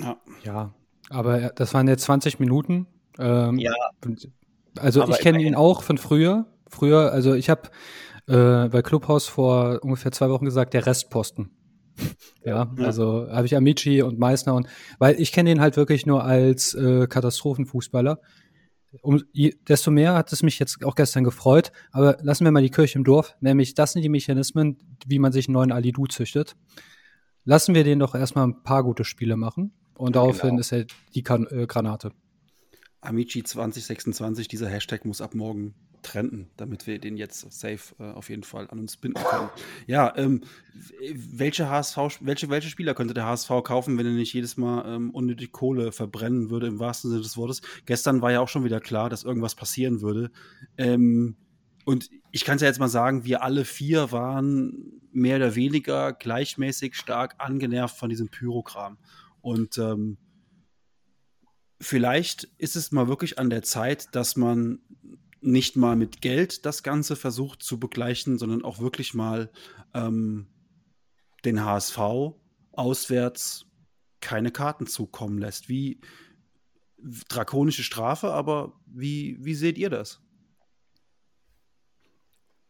[0.00, 0.74] Ja, ja
[1.10, 2.86] aber das waren jetzt 20 Minuten.
[3.18, 3.72] Ähm, ja.
[4.78, 6.46] Also ich kenne ihn auch von früher.
[6.68, 7.70] Früher, also ich habe
[8.26, 11.50] äh, bei Clubhouse vor ungefähr zwei Wochen gesagt, der Restposten.
[12.44, 14.66] Ja, ja, also habe ich Amici und Meissner und
[14.98, 18.20] weil ich kenne ihn halt wirklich nur als äh, Katastrophenfußballer.
[19.02, 19.24] Um,
[19.68, 21.72] desto mehr hat es mich jetzt auch gestern gefreut.
[21.90, 23.34] Aber lassen wir mal die Kirche im Dorf.
[23.40, 26.54] Nämlich, das sind die Mechanismen, wie man sich einen neuen Alidu züchtet.
[27.44, 29.72] Lassen wir den doch erstmal ein paar gute Spiele machen.
[29.96, 30.60] Und ja, daraufhin genau.
[30.60, 32.12] ist er die kan äh, Granate.
[33.00, 35.74] Amici 2026, dieser Hashtag muss ab morgen
[36.04, 39.48] trenden, damit wir den jetzt safe äh, auf jeden Fall an uns binden können.
[39.86, 40.42] Ja, ähm,
[41.12, 45.10] welche HSV, welche, welche Spieler könnte der HSV kaufen, wenn er nicht jedes Mal ähm,
[45.10, 47.62] unnötig Kohle verbrennen würde, im wahrsten Sinne des Wortes?
[47.86, 50.30] Gestern war ja auch schon wieder klar, dass irgendwas passieren würde.
[50.76, 51.36] Ähm,
[51.84, 56.12] und ich kann es ja jetzt mal sagen, wir alle vier waren mehr oder weniger
[56.12, 58.98] gleichmäßig stark angenervt von diesem Pyrokram.
[59.40, 60.18] Und ähm,
[61.80, 64.80] vielleicht ist es mal wirklich an der Zeit, dass man
[65.44, 69.50] nicht mal mit Geld das Ganze versucht zu begleichen, sondern auch wirklich mal
[69.92, 70.46] ähm,
[71.44, 71.98] den HSV
[72.72, 73.66] auswärts
[74.20, 75.68] keine Karten zukommen lässt.
[75.68, 76.00] Wie
[77.28, 80.20] drakonische Strafe, aber wie, wie seht ihr das?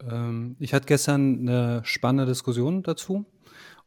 [0.01, 3.25] Ähm, ich hatte gestern eine spannende Diskussion dazu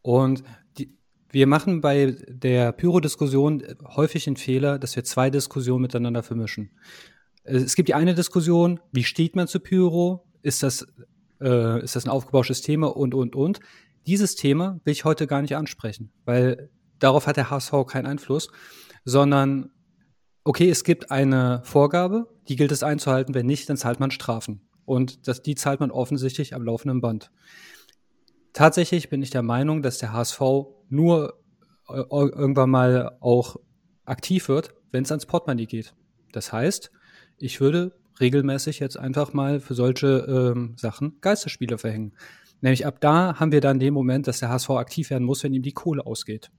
[0.00, 0.42] und
[0.78, 0.96] die,
[1.30, 6.70] wir machen bei der Pyro-Diskussion häufig den Fehler, dass wir zwei Diskussionen miteinander vermischen.
[7.44, 10.26] Es gibt die eine Diskussion, wie steht man zu Pyro?
[10.42, 10.86] Ist das,
[11.40, 13.60] äh, ist das ein aufgebauschtes Thema und, und, und.
[14.06, 18.48] Dieses Thema will ich heute gar nicht ansprechen, weil darauf hat der HSV keinen Einfluss,
[19.04, 19.70] sondern
[20.44, 24.62] okay, es gibt eine Vorgabe, die gilt es einzuhalten, wenn nicht, dann zahlt man Strafen.
[24.86, 27.30] Und das, die zahlt man offensichtlich am laufenden Band.
[28.54, 30.40] Tatsächlich bin ich der Meinung, dass der HSV
[30.88, 31.38] nur
[31.88, 33.56] äh, irgendwann mal auch
[34.06, 35.94] aktiv wird, wenn es ans Portemonnaie geht.
[36.32, 36.90] Das heißt,
[37.38, 42.12] ich würde regelmäßig jetzt einfach mal für solche ähm, Sachen Geisterspiele verhängen.
[42.60, 45.54] Nämlich ab da haben wir dann den Moment, dass der HSV aktiv werden muss, wenn
[45.54, 46.50] ihm die Kohle ausgeht.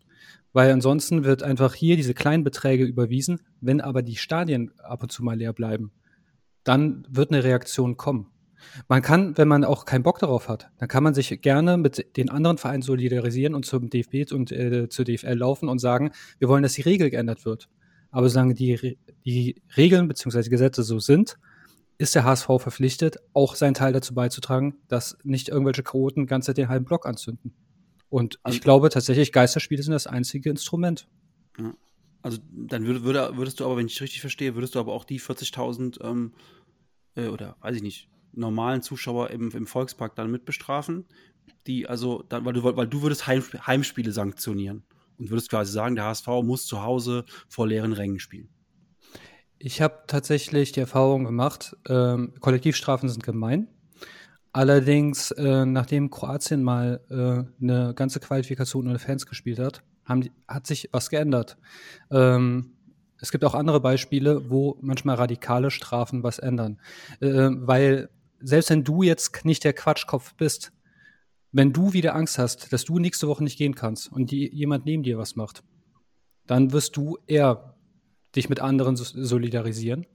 [0.54, 5.12] Weil ansonsten wird einfach hier diese kleinen Beträge überwiesen, wenn aber die Stadien ab und
[5.12, 5.92] zu mal leer bleiben,
[6.64, 8.28] dann wird eine Reaktion kommen.
[8.88, 12.18] Man kann, wenn man auch keinen Bock darauf hat, dann kann man sich gerne mit
[12.18, 16.50] den anderen Vereinen solidarisieren und zum DFB und äh, zur DFL laufen und sagen, wir
[16.50, 17.70] wollen, dass die Regel geändert wird.
[18.12, 20.50] Aber solange die, die Regeln bzw.
[20.50, 21.38] Gesetze so sind,
[21.98, 26.70] ist der HSV verpflichtet, auch seinen Teil dazu beizutragen, dass nicht irgendwelche Chaoten ganz den
[26.70, 27.54] halben Block anzünden.
[28.10, 31.08] Und also, ich glaube tatsächlich, Geisterspiele sind das einzige Instrument.
[31.60, 31.74] Ja.
[32.22, 35.06] Also dann würd, würd, würdest du aber, wenn ich richtig verstehe, würdest du aber auch
[35.06, 36.34] die 40.000 ähm,
[37.16, 41.06] äh, oder weiß ich nicht, normalen Zuschauer im, im Volkspark dann mit bestrafen,
[41.68, 44.84] die also, dann, weil, du, weil du würdest Heim, Heimspiele sanktionieren
[45.20, 48.50] und würdest quasi sagen, der HSV muss zu Hause vor leeren Rängen spielen.
[49.58, 53.68] Ich habe tatsächlich die Erfahrung gemacht, ähm, Kollektivstrafen sind gemein.
[54.54, 60.66] Allerdings, äh, nachdem Kroatien mal äh, eine ganze Qualifikation ohne Fans gespielt hat, haben, hat
[60.66, 61.58] sich was geändert.
[62.10, 62.72] Ähm,
[63.22, 66.80] es gibt auch andere Beispiele, wo manchmal radikale Strafen was ändern.
[67.20, 68.10] Äh, weil
[68.40, 70.72] selbst wenn du jetzt nicht der Quatschkopf bist,
[71.52, 74.86] wenn du wieder Angst hast, dass du nächste Woche nicht gehen kannst und die, jemand
[74.86, 75.64] neben dir was macht,
[76.46, 77.76] dann wirst du eher
[78.36, 80.06] dich mit anderen solidarisieren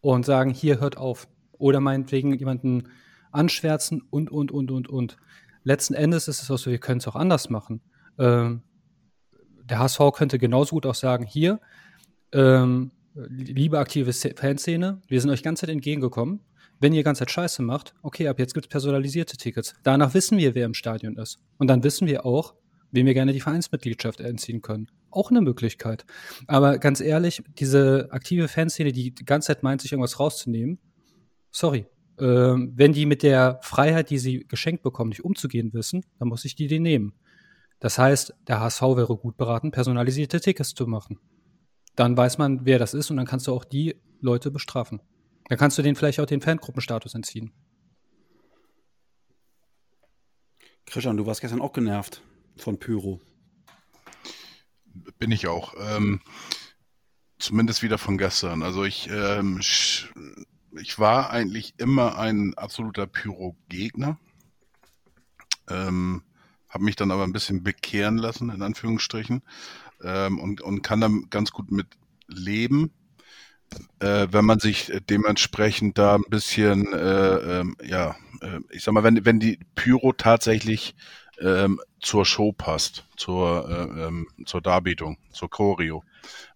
[0.00, 1.28] und sagen, hier hört auf.
[1.52, 2.88] Oder meinetwegen jemanden
[3.32, 5.16] anschwärzen und, und, und, und, und.
[5.62, 7.80] Letzten Endes ist es auch so, wir können es auch anders machen.
[8.18, 8.62] Ähm,
[9.64, 11.60] der HSV könnte genauso gut auch sagen, hier,
[12.32, 16.40] ähm, liebe aktive Fanszene, wir sind euch ganz Zeit entgegengekommen.
[16.84, 19.72] Wenn ihr ganz Zeit Scheiße macht, okay, ab jetzt gibt es personalisierte Tickets.
[19.84, 21.38] Danach wissen wir, wer im Stadion ist.
[21.56, 22.52] Und dann wissen wir auch,
[22.90, 24.88] wem wir gerne die Vereinsmitgliedschaft entziehen können.
[25.10, 26.04] Auch eine Möglichkeit.
[26.46, 30.78] Aber ganz ehrlich, diese aktive Fanszene, die die ganze Zeit meint, sich irgendwas rauszunehmen,
[31.50, 31.86] sorry.
[32.20, 36.44] Ähm, wenn die mit der Freiheit, die sie geschenkt bekommen, nicht umzugehen wissen, dann muss
[36.44, 37.14] ich die die nehmen.
[37.80, 41.18] Das heißt, der HSV wäre gut beraten, personalisierte Tickets zu machen.
[41.96, 45.00] Dann weiß man, wer das ist und dann kannst du auch die Leute bestrafen.
[45.48, 47.52] Dann kannst du denen vielleicht auch den Fangruppenstatus entziehen.
[50.86, 52.22] Christian, du warst gestern auch genervt
[52.56, 53.20] von Pyro.
[55.18, 55.74] Bin ich auch.
[55.78, 56.20] Ähm,
[57.38, 58.62] zumindest wieder von gestern.
[58.62, 64.18] Also ich, ähm, ich war eigentlich immer ein absoluter Pyro-Gegner.
[65.68, 66.22] Ähm,
[66.68, 69.42] habe mich dann aber ein bisschen bekehren lassen, in Anführungsstrichen,
[70.02, 71.86] ähm, und, und kann dann ganz gut mit
[72.26, 72.92] leben,
[74.00, 79.04] äh, wenn man sich dementsprechend da ein bisschen, äh, äh, ja, äh, ich sag mal,
[79.04, 80.94] wenn, wenn die Pyro tatsächlich
[81.40, 86.04] ähm, zur Show passt, zur, äh, ähm, zur Darbietung, zur Choreo.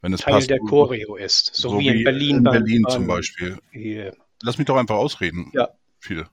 [0.01, 2.37] Wenn es Teil passt, der Choreo ist, so, so wie in Berlin.
[2.37, 3.59] In Berlin zum Beispiel.
[3.71, 4.15] Hier.
[4.43, 5.51] Lass mich doch einfach ausreden.
[5.53, 5.69] Ja.
[5.99, 6.29] Viele.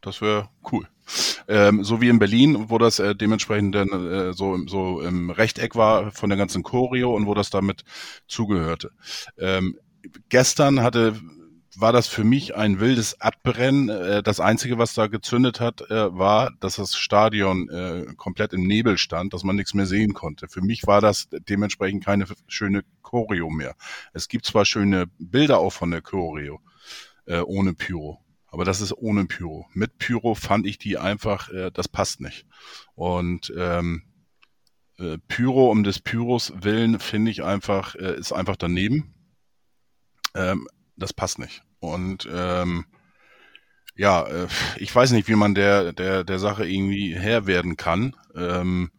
[0.00, 0.88] Das wäre cool.
[1.46, 5.76] Ähm, so wie in Berlin, wo das äh, dementsprechend dann äh, so, so im Rechteck
[5.76, 7.84] war von der ganzen Choreo und wo das damit
[8.26, 8.90] zugehörte.
[9.38, 9.78] Ähm,
[10.28, 11.20] gestern hatte
[11.76, 13.88] war das für mich ein wildes Abbrennen.
[13.88, 18.66] Äh, das Einzige, was da gezündet hat, äh, war, dass das Stadion äh, komplett im
[18.66, 20.48] Nebel stand, dass man nichts mehr sehen konnte.
[20.48, 23.74] Für mich war das dementsprechend keine schöne Choreo mehr.
[24.12, 26.60] Es gibt zwar schöne Bilder auch von der Choreo,
[27.44, 28.18] ohne Pyro.
[28.48, 29.66] Aber das ist ohne Pyro.
[29.74, 32.46] Mit Pyro fand ich die einfach, das passt nicht.
[32.94, 34.02] Und ähm,
[34.98, 39.14] äh, Pyro um des Pyros willen finde ich einfach, ist einfach daneben.
[40.34, 41.62] Ähm, das passt nicht.
[41.80, 42.86] Und ähm,
[43.94, 48.16] ja, äh, ich weiß nicht, wie man der, der, der Sache irgendwie Herr werden kann.
[48.34, 48.90] Ähm,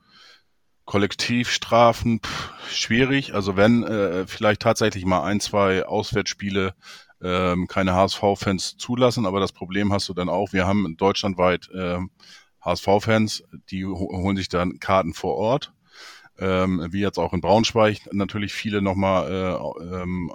[0.86, 3.34] Kollektivstrafen, pff, schwierig.
[3.34, 6.76] Also wenn äh, vielleicht tatsächlich mal ein, zwei Auswärtsspiele
[7.22, 12.12] ähm, keine HSV-Fans zulassen, aber das Problem hast du dann auch, wir haben deutschlandweit ähm,
[12.62, 15.74] HSV-Fans, die holen sich dann Karten vor Ort,
[16.38, 20.32] ähm, wie jetzt auch in Braunschweig natürlich viele nochmal äh, ähm,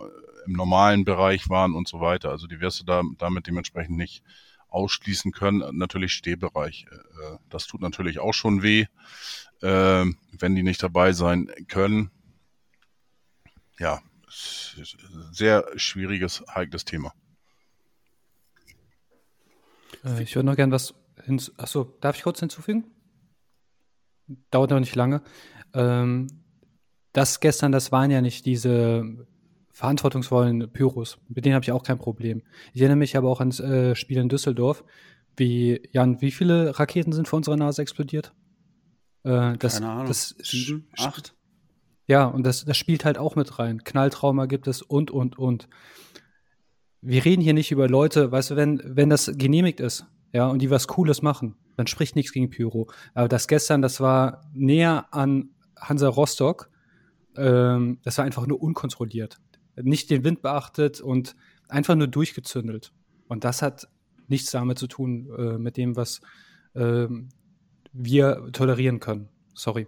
[0.49, 2.31] im normalen Bereich waren und so weiter.
[2.31, 4.23] Also die wirst du da damit dementsprechend nicht
[4.69, 5.77] ausschließen können.
[5.77, 6.87] Natürlich Stehbereich.
[6.91, 8.87] Äh, das tut natürlich auch schon weh,
[9.61, 10.05] äh,
[10.39, 12.11] wenn die nicht dabei sein können.
[13.79, 14.01] Ja,
[15.33, 17.13] sehr schwieriges, heikles Thema.
[20.05, 20.95] Äh, ich würde noch gerne was
[21.25, 21.53] hinzu.
[21.59, 22.85] Achso, darf ich kurz hinzufügen?
[24.51, 25.23] Dauert noch nicht lange.
[25.75, 26.27] Ähm,
[27.13, 29.27] das gestern, das waren ja nicht diese
[29.79, 31.19] verantwortungsvollen Pyros.
[31.29, 32.43] Mit denen habe ich auch kein Problem.
[32.73, 34.83] Ich erinnere mich aber auch ans äh, Spiel in Düsseldorf.
[35.37, 38.35] Wie, Jan, wie viele Raketen sind vor unserer Nase explodiert?
[39.23, 40.07] Äh, das, Keine Ahnung.
[40.09, 41.37] Das Sieben, acht?
[42.09, 43.85] Ja, und das, das spielt halt auch mit rein.
[43.85, 45.69] Knalltrauma gibt es und, und, und.
[47.01, 50.61] Wir reden hier nicht über Leute, weißt du, wenn, wenn das genehmigt ist, ja, und
[50.61, 52.89] die was Cooles machen, dann spricht nichts gegen Pyro.
[53.15, 56.69] Aber das gestern, das war näher an Hansa Rostock,
[57.37, 59.39] ähm, das war einfach nur unkontrolliert.
[59.83, 61.37] Nicht den Wind beachtet und
[61.69, 62.93] einfach nur durchgezündelt.
[63.29, 63.89] Und das hat
[64.27, 66.21] nichts damit zu tun, äh, mit dem, was
[66.75, 67.07] äh,
[67.93, 69.29] wir tolerieren können.
[69.55, 69.87] Sorry.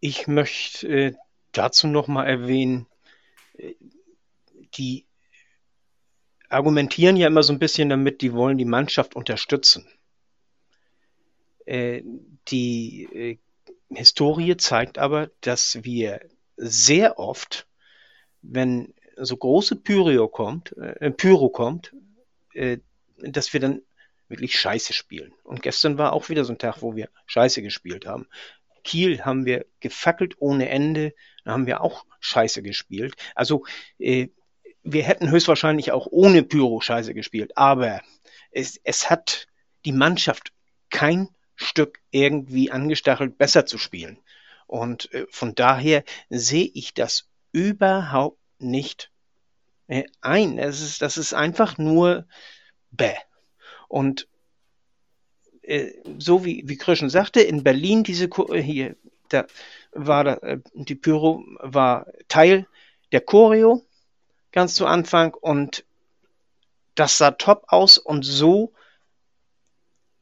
[0.00, 1.14] Ich möchte äh,
[1.52, 2.86] dazu noch mal erwähnen,
[3.56, 3.74] äh,
[4.76, 5.06] die
[6.48, 9.86] argumentieren ja immer so ein bisschen damit, die wollen die Mannschaft unterstützen.
[11.66, 12.02] Äh,
[12.48, 13.38] die äh,
[13.96, 16.20] Historie zeigt aber, dass wir
[16.56, 17.66] sehr oft,
[18.42, 21.94] wenn so große Pyro kommt, äh, Pyro kommt,
[22.52, 22.78] äh,
[23.18, 23.82] dass wir dann
[24.28, 25.32] wirklich Scheiße spielen.
[25.42, 28.26] Und gestern war auch wieder so ein Tag, wo wir Scheiße gespielt haben.
[28.82, 31.14] Kiel haben wir gefackelt ohne Ende,
[31.44, 33.14] da haben wir auch Scheiße gespielt.
[33.34, 33.64] Also
[33.98, 34.28] äh,
[34.82, 38.02] wir hätten höchstwahrscheinlich auch ohne Pyro Scheiße gespielt, aber
[38.50, 39.46] es, es hat
[39.84, 40.52] die Mannschaft
[40.90, 44.18] kein Stück irgendwie angestachelt, besser zu spielen.
[44.66, 49.10] Und äh, von daher sehe ich das überhaupt nicht
[49.86, 50.58] äh, ein.
[50.58, 52.26] Es ist, das ist einfach nur
[52.90, 53.14] bäh.
[53.88, 54.28] Und
[55.62, 58.96] äh, so wie, wie Krischen sagte, in Berlin diese äh, hier,
[59.28, 59.46] da
[59.92, 60.38] war da,
[60.74, 62.66] die Pyro war Teil
[63.12, 63.84] der Choreo
[64.52, 65.84] ganz zu Anfang und
[66.94, 68.72] das sah top aus und so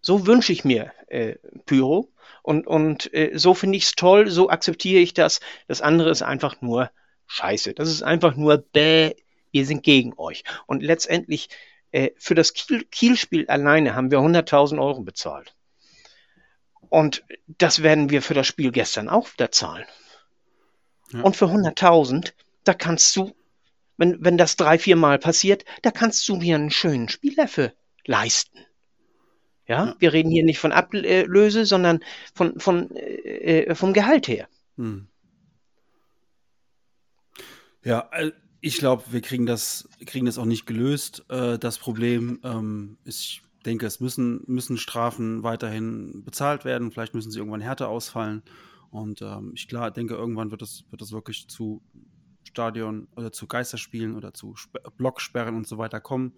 [0.03, 4.51] so wünsche ich mir äh, Pyro und und äh, so finde ich es toll, so
[4.51, 5.41] akzeptiere ich das.
[5.69, 6.91] Das andere ist einfach nur
[7.29, 7.73] Scheiße.
[7.73, 9.15] Das ist einfach nur bäh,
[9.53, 10.45] wir sind gegen euch.
[10.67, 11.49] Und letztendlich
[11.93, 15.55] äh, für das Kiel, Kiel-Spiel alleine haben wir 100.000 Euro bezahlt.
[16.89, 19.87] Und das werden wir für das Spiel gestern auch wieder zahlen.
[21.13, 21.23] Ja.
[21.23, 22.33] Und für 100.000,
[22.65, 23.35] da kannst du,
[23.97, 27.73] wenn, wenn das drei, vier Mal passiert, da kannst du mir einen schönen Spieler für
[28.05, 28.59] leisten.
[29.67, 29.97] Ja, ja.
[29.99, 32.01] wir reden hier nicht von Ablöse, sondern
[32.35, 34.49] von, von, äh, äh vom Gehalt her.
[34.77, 35.09] Hm.
[37.85, 38.11] Ja,
[38.61, 41.25] ich glaube, wir kriegen das, kriegen das auch nicht gelöst.
[41.29, 46.91] Äh, das Problem ähm, ich denke, es müssen, müssen Strafen weiterhin bezahlt werden.
[46.91, 48.43] Vielleicht müssen sie irgendwann härter ausfallen.
[48.91, 51.83] Und ähm, ich klar, denke, irgendwann wird es, wird es wirklich zu
[52.45, 56.35] Stadion oder zu Geisterspielen oder zu Sp Blocksperren und so weiter kommen.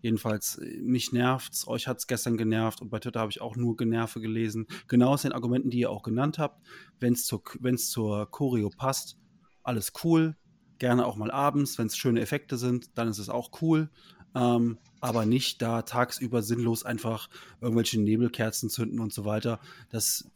[0.00, 3.76] Jedenfalls, äh, mich nervt's, euch hat's gestern genervt und bei Twitter habe ich auch nur
[3.76, 4.66] Generve gelesen.
[4.88, 6.66] Genau aus den Argumenten, die ihr auch genannt habt.
[7.00, 9.18] Wenn es zur, wenn's zur Choreo passt,
[9.62, 10.36] alles cool
[10.78, 13.90] gerne auch mal abends, wenn es schöne Effekte sind, dann ist es auch cool.
[14.34, 17.28] Ähm, aber nicht da tagsüber sinnlos einfach
[17.60, 19.60] irgendwelche Nebelkerzen zünden und so weiter.
[19.90, 20.30] Das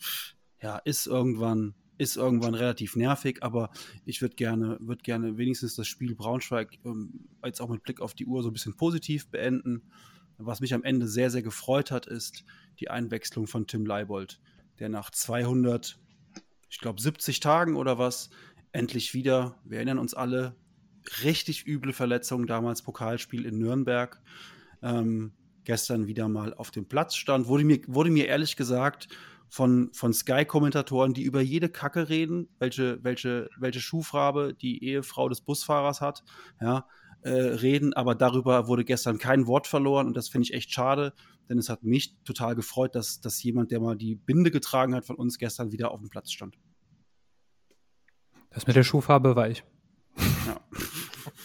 [0.63, 3.71] ja, ist irgendwann ist irgendwann relativ nervig, aber
[4.07, 8.15] ich würde gerne, würd gerne wenigstens das Spiel Braunschweig ähm, jetzt auch mit Blick auf
[8.15, 9.83] die Uhr so ein bisschen positiv beenden.
[10.39, 12.45] Was mich am Ende sehr, sehr gefreut hat, ist
[12.79, 14.41] die Einwechslung von Tim Leibold,
[14.79, 15.99] der nach 200,
[16.71, 18.31] ich glaube 70 Tagen oder was,
[18.73, 20.57] endlich wieder, wir erinnern uns alle,
[21.23, 24.23] richtig üble Verletzungen, damals Pokalspiel in Nürnberg.
[24.83, 25.33] Ähm,
[25.65, 27.47] gestern wieder mal auf dem Platz stand.
[27.47, 29.09] Wurde mir, wurde mir ehrlich gesagt
[29.51, 35.41] von, von Sky-Kommentatoren, die über jede Kacke reden, welche, welche, welche Schuhfarbe die Ehefrau des
[35.41, 36.23] Busfahrers hat,
[36.61, 36.87] ja,
[37.23, 41.13] äh, reden, aber darüber wurde gestern kein Wort verloren und das finde ich echt schade,
[41.49, 45.05] denn es hat mich total gefreut, dass, dass jemand, der mal die Binde getragen hat
[45.05, 46.57] von uns gestern wieder auf dem Platz stand.
[48.51, 49.65] Das mit der Schuhfarbe war ich.
[50.47, 50.61] Ja.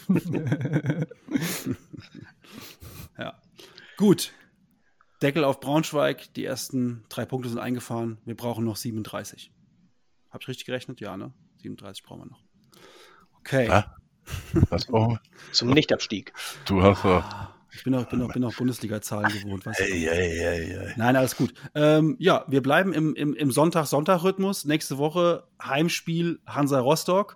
[3.18, 3.42] ja.
[3.98, 4.32] Gut.
[5.22, 6.34] Deckel auf Braunschweig.
[6.34, 8.18] Die ersten drei Punkte sind eingefahren.
[8.26, 9.52] Wir brauchen noch 37.
[10.30, 11.00] Hab ich richtig gerechnet?
[11.00, 11.32] Ja, ne?
[11.62, 12.44] 37 brauchen wir noch.
[13.40, 13.68] Okay.
[13.68, 13.96] Ja.
[14.70, 15.22] Was brauchen wir?
[15.52, 16.34] Zum Nichtabstieg.
[16.66, 17.56] Du hast ah.
[17.76, 19.66] Ich bin auch, bin auch, bin auch Bundesliga-Zahlen gewohnt.
[19.66, 19.84] Weißt du?
[19.84, 21.54] ei, ei, ei, Nein, alles gut.
[21.74, 24.64] Ähm, ja, wir bleiben im, im, im Sonntag-Sonntag-Rhythmus.
[24.64, 27.36] Nächste Woche Heimspiel Hansa Rostock.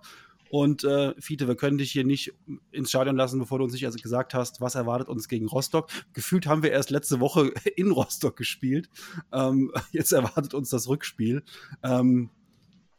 [0.50, 2.34] Und äh, Fiete, wir können dich hier nicht
[2.72, 5.88] ins Stadion lassen, bevor du uns nicht also gesagt hast, was erwartet uns gegen Rostock.
[6.12, 8.90] Gefühlt haben wir erst letzte Woche in Rostock gespielt.
[9.32, 11.44] Ähm, jetzt erwartet uns das Rückspiel.
[11.84, 12.30] Ähm,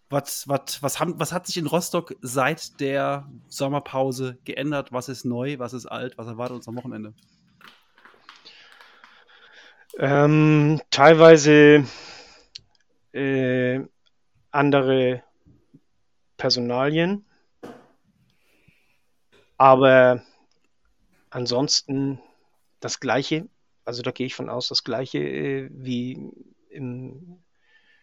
[0.09, 4.93] Was, was, was, haben, was hat sich in Rostock seit der Sommerpause geändert?
[4.93, 5.59] Was ist neu?
[5.59, 6.17] Was ist alt?
[6.17, 7.13] Was erwartet uns am Wochenende?
[9.97, 11.85] Ähm, teilweise
[13.11, 13.81] äh,
[14.51, 15.23] andere
[16.37, 17.25] Personalien,
[19.61, 20.23] aber
[21.29, 22.19] ansonsten
[22.79, 23.47] das Gleiche.
[23.85, 26.31] Also da gehe ich von aus, das Gleiche äh, wie
[26.71, 27.43] im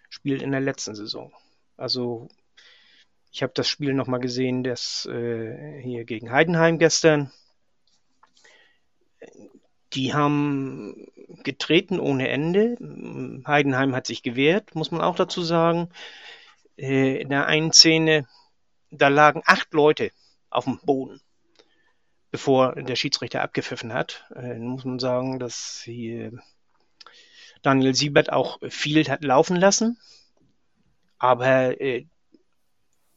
[0.09, 1.33] Spiel in der letzten Saison.
[1.77, 2.29] Also
[3.33, 7.33] ich habe das Spiel nochmal gesehen, das äh, hier gegen Heidenheim gestern.
[9.95, 11.09] Die haben
[11.43, 12.77] getreten ohne Ende.
[13.45, 15.89] Heidenheim hat sich gewehrt, muss man auch dazu sagen.
[16.77, 18.29] Äh, in der einen Szene,
[18.93, 20.13] da lagen acht Leute
[20.51, 21.21] auf dem Boden,
[22.31, 24.27] bevor der Schiedsrichter abgepfiffen hat.
[24.35, 26.33] Äh, muss man sagen, dass hier
[27.63, 29.99] Daniel Siebert auch viel hat laufen lassen.
[31.19, 32.07] Aber äh,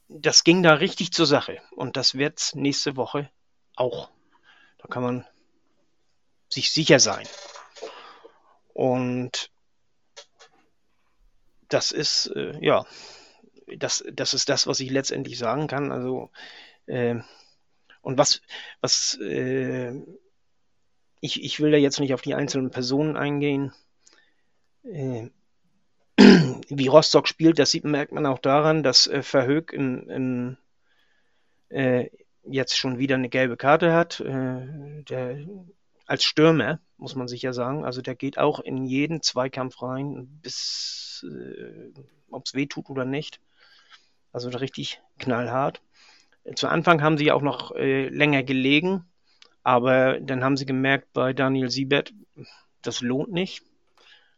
[0.07, 1.61] das ging da richtig zur Sache.
[1.71, 3.29] Und das wird nächste Woche
[3.75, 4.09] auch.
[4.79, 5.25] Da kann man
[6.49, 7.27] sich sicher sein.
[8.73, 9.51] Und
[11.69, 12.85] das ist, äh, ja,
[13.77, 15.91] das, das ist das, was ich letztendlich sagen kann.
[15.91, 16.31] Also,
[16.87, 17.15] äh,
[18.01, 18.41] und was,
[18.81, 19.93] was, äh,
[21.19, 23.73] ich, ich will da jetzt nicht auf die einzelnen Personen eingehen.
[24.83, 25.29] Äh,
[26.17, 30.57] wie Rostock spielt, das sieht, merkt man auch daran, dass äh, Verhoek im, im,
[31.69, 32.09] äh,
[32.43, 34.19] jetzt schon wieder eine gelbe Karte hat.
[34.19, 35.45] Äh, der,
[36.05, 37.85] als Stürmer, muss man sicher sagen.
[37.85, 41.91] Also der geht auch in jeden Zweikampf rein, bis äh,
[42.29, 43.39] ob es weh tut oder nicht.
[44.33, 45.81] Also richtig knallhart.
[46.55, 49.05] Zu Anfang haben sie auch noch äh, länger gelegen,
[49.63, 52.13] aber dann haben sie gemerkt bei Daniel Siebert,
[52.81, 53.63] das lohnt nicht.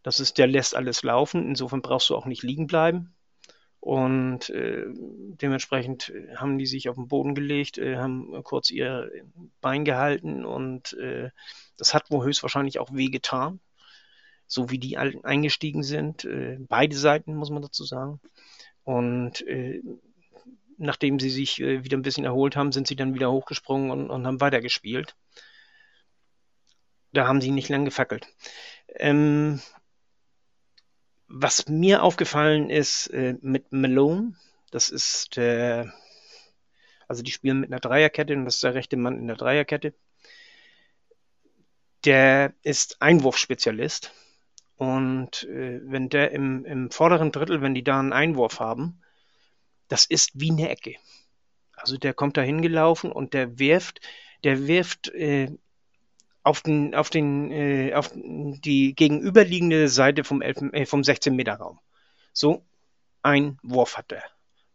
[0.03, 1.47] Das ist, der lässt alles laufen.
[1.47, 3.15] Insofern brauchst du auch nicht liegen bleiben.
[3.79, 9.11] Und äh, dementsprechend haben die sich auf den Boden gelegt, äh, haben kurz ihr
[9.59, 11.31] Bein gehalten und äh,
[11.75, 13.59] das hat wohl höchstwahrscheinlich auch wehgetan,
[14.47, 16.23] so wie die eingestiegen sind.
[16.23, 18.21] Äh, beide Seiten, muss man dazu sagen.
[18.85, 19.81] Und äh,
[20.83, 24.09] nachdem sie sich äh, wieder ein bisschen erholt haben, sind sie dann wieder hochgesprungen und,
[24.09, 25.15] und haben weitergespielt.
[27.13, 28.27] Da haben sie nicht lang gefackelt.
[28.95, 29.61] Ähm,
[31.27, 34.35] was mir aufgefallen ist äh, mit Malone,
[34.71, 35.93] das ist der,
[37.07, 39.93] also die spielen mit einer Dreierkette und das ist der rechte Mann in der Dreierkette.
[42.05, 44.11] Der ist Einwurfspezialist
[44.75, 49.02] und äh, wenn der im, im vorderen Drittel, wenn die da einen Einwurf haben,
[49.87, 50.95] das ist wie eine Ecke.
[51.75, 54.01] Also der kommt da hingelaufen und der wirft,
[54.43, 55.51] der wirft äh,
[56.43, 61.55] auf den, auf den, äh, auf die gegenüberliegende Seite vom, Elf, äh, vom 16 Meter
[61.55, 61.79] Raum.
[62.31, 62.63] So
[63.21, 64.23] ein Wurf hat er.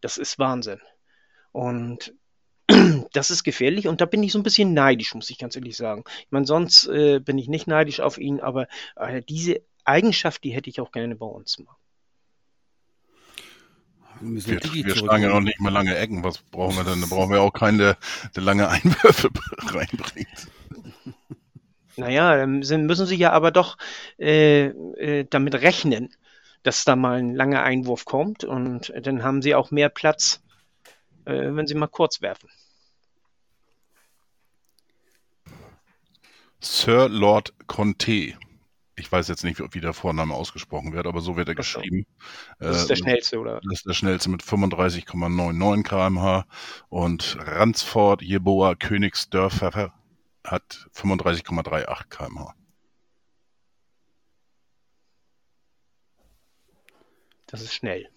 [0.01, 0.81] Das ist Wahnsinn.
[1.53, 2.15] Und
[3.13, 5.77] das ist gefährlich und da bin ich so ein bisschen neidisch, muss ich ganz ehrlich
[5.77, 6.05] sagen.
[6.21, 10.51] Ich meine, sonst äh, bin ich nicht neidisch auf ihn, aber äh, diese Eigenschaft, die
[10.51, 11.78] hätte ich auch gerne bei uns mal.
[14.21, 16.25] Wir, wir schlagen ja noch nicht mal lange Ecken.
[16.25, 17.01] Was brauchen wir denn?
[17.01, 17.97] Da brauchen wir auch keinen, der,
[18.35, 19.31] der lange Einwürfe
[19.67, 20.49] reinbringt.
[21.97, 23.77] Naja, dann müssen sie ja aber doch
[24.19, 26.15] äh, äh, damit rechnen,
[26.63, 30.41] dass da mal ein langer Einwurf kommt und dann haben sie auch mehr Platz,
[31.25, 32.49] äh, wenn sie mal kurz werfen.
[36.61, 38.35] Sir Lord Conte.
[38.99, 42.07] Ich weiß jetzt nicht, wie der Vorname ausgesprochen wird, aber so wird er geschrieben.
[42.59, 43.61] Das ist der äh, schnellste, oder?
[43.63, 46.47] Das ist der schnellste mit 35,99 km/h.
[46.89, 49.93] Und Ransford Jeboa Königsdörfer
[50.45, 52.55] hat 35,38 km/h.
[57.47, 58.09] Das ist schnell.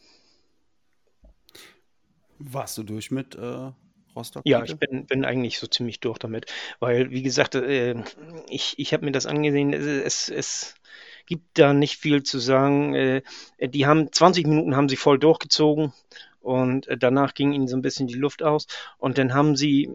[2.40, 3.72] Warst du durch mit äh,
[4.16, 4.44] Rostock?
[4.46, 6.46] Ja, ich bin, bin eigentlich so ziemlich durch damit,
[6.80, 7.96] weil, wie gesagt, äh,
[8.50, 10.76] ich, ich habe mir das angesehen, es, es
[11.26, 12.94] gibt da nicht viel zu sagen.
[12.94, 13.22] Äh,
[13.60, 15.94] die haben 20 Minuten haben sie voll durchgezogen
[16.40, 19.90] und äh, danach ging ihnen so ein bisschen die Luft aus und dann haben sie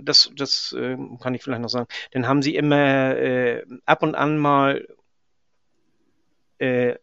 [0.00, 1.88] das, das äh, kann ich vielleicht noch sagen.
[2.12, 4.86] Dann haben sie immer äh, ab und an mal
[6.58, 6.94] äh,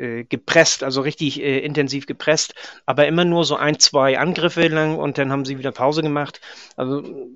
[0.00, 2.54] äh, gepresst, also richtig äh, intensiv gepresst,
[2.86, 6.40] aber immer nur so ein, zwei Angriffe lang und dann haben sie wieder Pause gemacht.
[6.76, 7.28] Also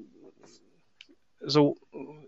[1.41, 1.77] so,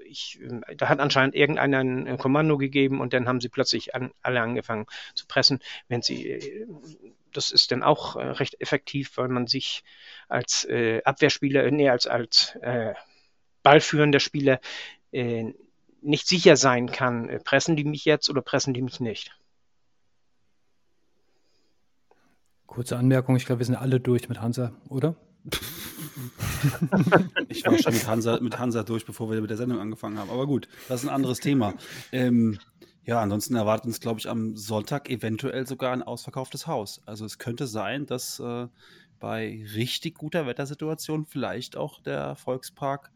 [0.04, 0.38] ich,
[0.76, 4.86] da hat anscheinend irgendeiner ein Kommando gegeben und dann haben sie plötzlich an, alle angefangen
[5.14, 5.60] zu pressen.
[5.88, 6.66] Wenn sie, äh,
[7.32, 9.84] das ist dann auch äh, recht effektiv, weil man sich
[10.28, 12.92] als äh, Abwehrspieler, nee, als, als äh,
[13.62, 14.60] ballführender Spieler
[15.12, 15.54] äh,
[16.02, 19.32] nicht sicher sein kann, pressen die mich jetzt oder pressen die mich nicht.
[22.66, 25.16] Kurze Anmerkung, ich glaube, wir sind alle durch mit Hansa, oder?
[27.48, 30.30] ich war schon mit Hansa, mit Hansa durch, bevor wir mit der Sendung angefangen haben.
[30.30, 31.74] Aber gut, das ist ein anderes Thema.
[32.10, 32.58] Ähm,
[33.04, 37.00] ja, ansonsten erwartet uns, glaube ich, am Sonntag eventuell sogar ein ausverkauftes Haus.
[37.06, 38.66] Also es könnte sein, dass äh,
[39.20, 43.12] bei richtig guter Wettersituation vielleicht auch der Volkspark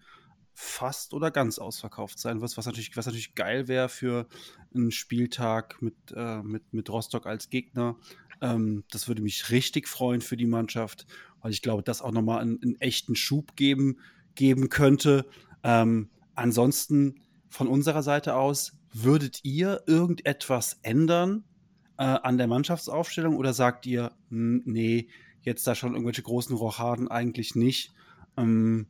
[0.54, 4.26] fast oder ganz ausverkauft sein wird, was natürlich, was natürlich geil wäre für
[4.74, 7.96] einen Spieltag mit, äh, mit, mit Rostock als Gegner.
[8.40, 11.06] Ähm, das würde mich richtig freuen für die Mannschaft,
[11.40, 13.98] weil ich glaube, das auch nochmal einen, einen echten Schub geben,
[14.34, 15.26] geben könnte.
[15.62, 21.44] Ähm, ansonsten von unserer Seite aus, würdet ihr irgendetwas ändern
[21.98, 25.08] äh, an der Mannschaftsaufstellung oder sagt ihr, hm, nee,
[25.42, 27.92] jetzt da schon irgendwelche großen Rochaden eigentlich nicht?
[28.36, 28.88] Ähm,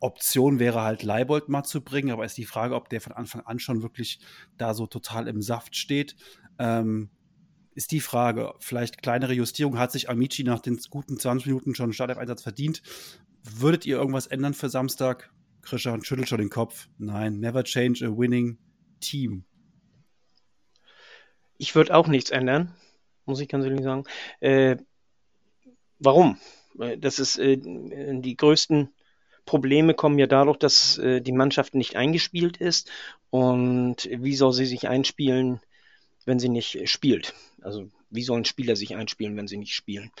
[0.00, 3.42] Option wäre halt Leibold mal zu bringen, aber ist die Frage, ob der von Anfang
[3.42, 4.20] an schon wirklich
[4.58, 6.16] da so total im Saft steht.
[6.58, 7.10] Ähm,
[7.76, 8.54] ist die Frage.
[8.58, 9.78] Vielleicht kleinere Justierung.
[9.78, 12.82] Hat sich Amici nach den guten 20 Minuten schon Startelf-Einsatz verdient?
[13.42, 15.30] Würdet ihr irgendwas ändern für Samstag?
[15.62, 16.88] Christian schüttelt schon den Kopf.
[16.98, 18.58] Nein, never change a winning
[19.00, 19.44] team.
[21.58, 22.74] Ich würde auch nichts ändern,
[23.24, 24.04] muss ich ganz ehrlich sagen.
[24.40, 24.76] Äh,
[25.98, 26.38] warum?
[26.98, 28.90] Das ist äh, die größten
[29.44, 32.90] Probleme kommen ja dadurch, dass äh, die Mannschaft nicht eingespielt ist.
[33.30, 35.60] Und wie soll sie sich einspielen,
[36.24, 37.34] wenn sie nicht spielt?
[37.66, 40.12] Also wie sollen Spieler sich einspielen, wenn sie nicht spielen?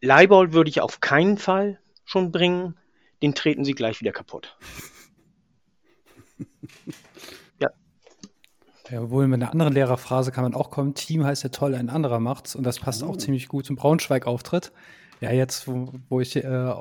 [0.00, 2.76] Leiball würde ich auf keinen Fall schon bringen.
[3.20, 4.56] Den treten sie gleich wieder kaputt.
[7.60, 7.70] ja.
[8.88, 10.94] Ja, wohl mit einer anderen Lehrerphrase kann man auch kommen.
[10.94, 12.54] Team heißt ja toll, ein anderer macht's.
[12.54, 13.08] Und das passt oh.
[13.08, 14.72] auch ziemlich gut zum Braunschweig-Auftritt.
[15.20, 16.72] Ja, jetzt, wo, wo ich äh,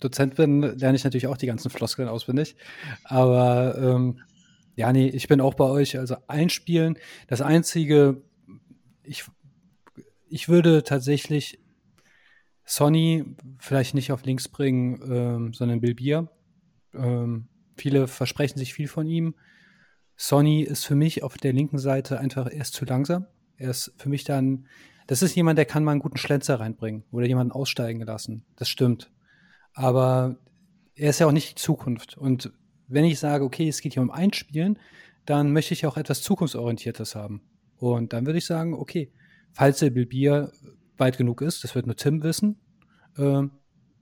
[0.00, 2.56] Dozent bin, lerne ich natürlich auch die ganzen Floskeln auswendig.
[3.04, 4.22] Aber ähm,
[4.74, 5.98] ja, nee, ich bin auch bei euch.
[5.98, 6.98] Also einspielen.
[7.28, 8.22] Das Einzige,
[9.04, 9.24] ich,
[10.28, 11.58] ich würde tatsächlich
[12.64, 13.24] Sonny
[13.58, 16.28] vielleicht nicht auf links bringen, ähm, sondern Bilbia.
[16.94, 19.34] Ähm, viele versprechen sich viel von ihm.
[20.16, 23.26] Sonny ist für mich auf der linken Seite einfach erst zu langsam.
[23.56, 24.66] Er ist für mich dann
[25.06, 28.44] das ist jemand, der kann mal einen guten Schlenzer reinbringen oder jemanden aussteigen lassen.
[28.56, 29.10] Das stimmt.
[29.74, 30.36] Aber
[30.94, 32.16] er ist ja auch nicht die Zukunft.
[32.16, 32.52] Und
[32.88, 34.78] wenn ich sage, okay, es geht hier um Einspielen,
[35.24, 37.42] dann möchte ich auch etwas Zukunftsorientiertes haben.
[37.90, 39.10] Und dann würde ich sagen, okay,
[39.52, 40.52] falls der Bilbier
[40.98, 42.60] weit genug ist, das wird nur Tim wissen,
[43.16, 43.42] äh,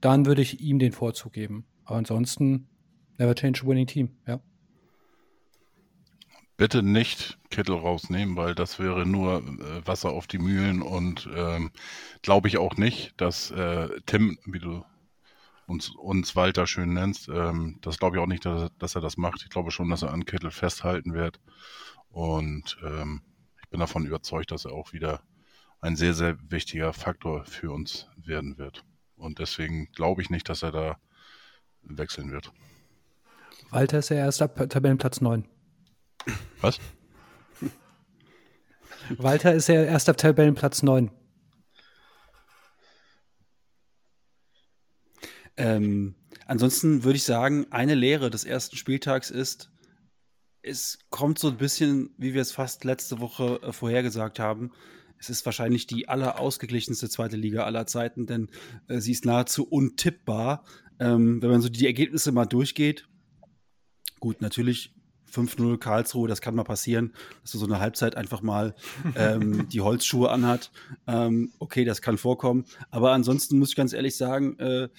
[0.01, 1.65] dann würde ich ihm den Vorzug geben.
[1.83, 2.67] Aber ansonsten,
[3.17, 4.39] never change a winning team, ja.
[6.57, 11.71] Bitte nicht Kittel rausnehmen, weil das wäre nur äh, Wasser auf die Mühlen und ähm,
[12.21, 14.85] glaube ich auch nicht, dass äh, Tim, wie du
[15.65, 19.17] uns, uns Walter schön nennst, ähm, das glaube ich auch nicht, dass, dass, er das
[19.17, 19.41] macht.
[19.41, 21.39] Ich glaube schon, dass er an Kittel festhalten wird
[22.09, 23.21] und ähm,
[23.71, 25.23] bin davon überzeugt, dass er auch wieder
[25.79, 28.85] ein sehr, sehr wichtiger Faktor für uns werden wird.
[29.15, 30.99] Und deswegen glaube ich nicht, dass er da
[31.81, 32.51] wechseln wird.
[33.71, 35.47] Walter ist ja erst ab Tabellenplatz 9.
[36.59, 36.79] Was?
[39.17, 41.09] Walter ist ja erst auf Tabellenplatz 9.
[45.57, 46.15] Ähm,
[46.45, 49.70] ansonsten würde ich sagen, eine Lehre des ersten Spieltags ist,
[50.63, 54.71] es kommt so ein bisschen, wie wir es fast letzte Woche äh, vorhergesagt haben.
[55.17, 58.49] Es ist wahrscheinlich die allerausgeglichenste zweite Liga aller Zeiten, denn
[58.87, 60.63] äh, sie ist nahezu untippbar.
[60.99, 63.07] Ähm, wenn man so die Ergebnisse mal durchgeht,
[64.19, 64.93] gut, natürlich
[65.31, 68.75] 5-0 Karlsruhe, das kann mal passieren, dass du so eine Halbzeit einfach mal
[69.15, 70.71] ähm, die Holzschuhe anhat.
[71.07, 72.65] Ähm, okay, das kann vorkommen.
[72.89, 74.89] Aber ansonsten muss ich ganz ehrlich sagen, äh,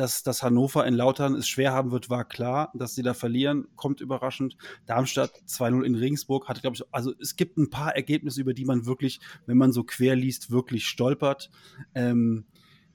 [0.00, 2.72] dass, dass Hannover in Lautern es schwer haben wird, war klar.
[2.74, 4.56] Dass sie da verlieren, kommt überraschend.
[4.86, 8.64] Darmstadt 2-0 in Regensburg hatte, glaube ich, also es gibt ein paar Ergebnisse, über die
[8.64, 11.50] man wirklich, wenn man so quer liest, wirklich stolpert.
[11.94, 12.46] Ähm,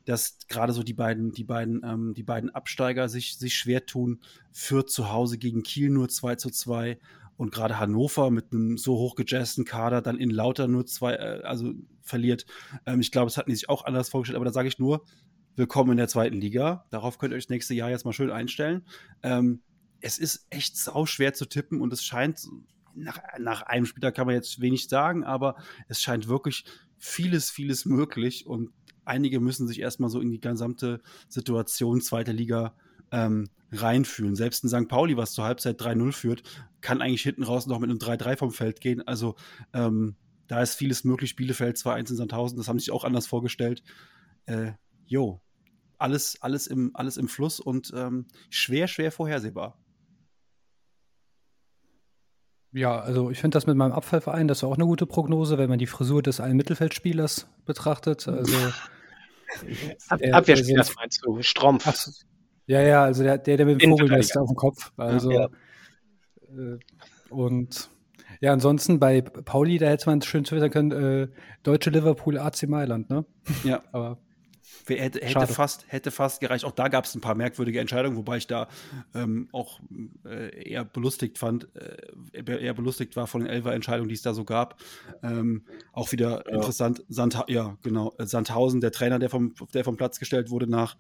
[0.06, 4.20] dass gerade so die beiden, die beiden, ähm, die beiden Absteiger sich, sich schwer tun.
[4.52, 6.98] Für zu Hause gegen Kiel nur 2 zu 2
[7.38, 11.74] und gerade Hannover mit einem so hochgejazzten Kader dann in Lauter nur zwei, äh, also
[12.02, 12.46] verliert.
[12.88, 15.04] Ähm, ich glaube, es hatten die sich auch anders vorgestellt, aber da sage ich nur,
[15.58, 16.86] willkommen in der zweiten Liga.
[16.90, 18.86] Darauf könnt ihr euch das nächste Jahr jetzt mal schön einstellen.
[19.24, 19.62] Ähm,
[20.02, 22.42] es ist echt sau schwer zu tippen und es scheint,
[22.94, 25.56] nach, nach einem Spieler kann man jetzt wenig sagen, aber
[25.88, 26.66] es scheint wirklich
[26.98, 28.72] vieles, vieles möglich und
[29.06, 32.76] einige müssen sich erstmal so in die gesamte Situation zweiter Liga
[33.12, 34.36] ähm, reinfühlen.
[34.36, 34.88] Selbst in St.
[34.88, 36.44] Pauli, was zur Halbzeit 3-0 führt,
[36.82, 39.08] kann eigentlich hinten raus noch mit einem 3-3 vom Feld gehen.
[39.08, 39.36] Also
[39.74, 40.16] ähm,
[40.48, 41.36] da ist vieles möglich.
[41.36, 43.84] Bielefeld 2-1 in Sandhausen, das haben sich auch anders vorgestellt.
[44.46, 44.74] Äh,
[45.06, 45.42] jo,
[45.98, 49.78] alles, alles, im, alles im Fluss und ähm, schwer, schwer vorhersehbar.
[52.72, 55.70] Ja, also ich finde das mit meinem Abfallverein, das ist auch eine gute Prognose, wenn
[55.70, 58.28] man die Frisur des einen Mittelfeldspielers betrachtet.
[58.28, 58.54] Also
[60.10, 61.88] Ab der- Abwehrspieler der- meinst du, Strumpf.
[61.88, 61.96] Ach
[62.68, 63.92] ja, ja, also der, der, der mit dem.
[63.92, 64.92] Vogelnest auf dem Kopf.
[64.98, 65.50] Also Ja.
[66.50, 66.78] äh,
[67.30, 67.90] und
[68.42, 71.28] ja, ansonsten bei Pauli, da hätte man schön twittern können, äh,
[71.64, 73.24] deutsche Liverpool AC Mailand, ne?
[73.64, 73.84] Ja.
[73.94, 74.18] Aber
[74.88, 76.66] hätte, hätte, fast, hätte fast gereicht.
[76.66, 78.68] Auch da gab es ein paar merkwürdige Entscheidungen, wobei ich da
[79.14, 79.80] ähm, auch
[80.26, 84.44] äh, eher belustigt fand, äh, eher belustigt war von den Elfer-Entscheidungen, die es da so
[84.44, 84.80] gab.
[85.24, 85.64] Ähm,
[85.94, 90.20] auch wieder interessant, Sandha ja, genau, äh, Sandhausen, der Trainer, der vom, der vom Platz
[90.20, 90.98] gestellt wurde nach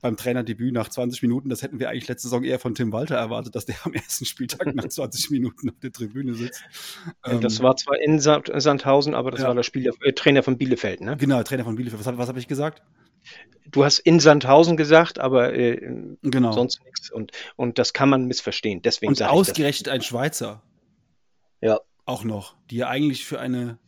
[0.00, 3.16] beim Trainerdebüt nach 20 Minuten, das hätten wir eigentlich letzte Saison eher von Tim Walter
[3.16, 6.62] erwartet, dass der am ersten Spieltag nach 20 Minuten auf der Tribüne sitzt.
[7.24, 9.48] Ähm, das war zwar in Sa- Sandhausen, aber das Ja.
[9.48, 11.16] war der Spieler, äh, Trainer von Bielefeld, ne?
[11.16, 12.04] Genau, Trainer von Bielefeld.
[12.04, 12.82] Was, was habe ich gesagt?
[13.70, 15.76] Du hast in Sandhausen gesagt, aber äh,
[16.22, 16.52] Genau.
[16.52, 17.10] sonst nichts.
[17.10, 18.82] Und, und das kann man missverstehen.
[18.82, 20.62] Deswegen Und ausgerechnet ein Schweizer.
[21.60, 21.78] Ja.
[22.06, 23.78] Auch noch, die ja eigentlich für eine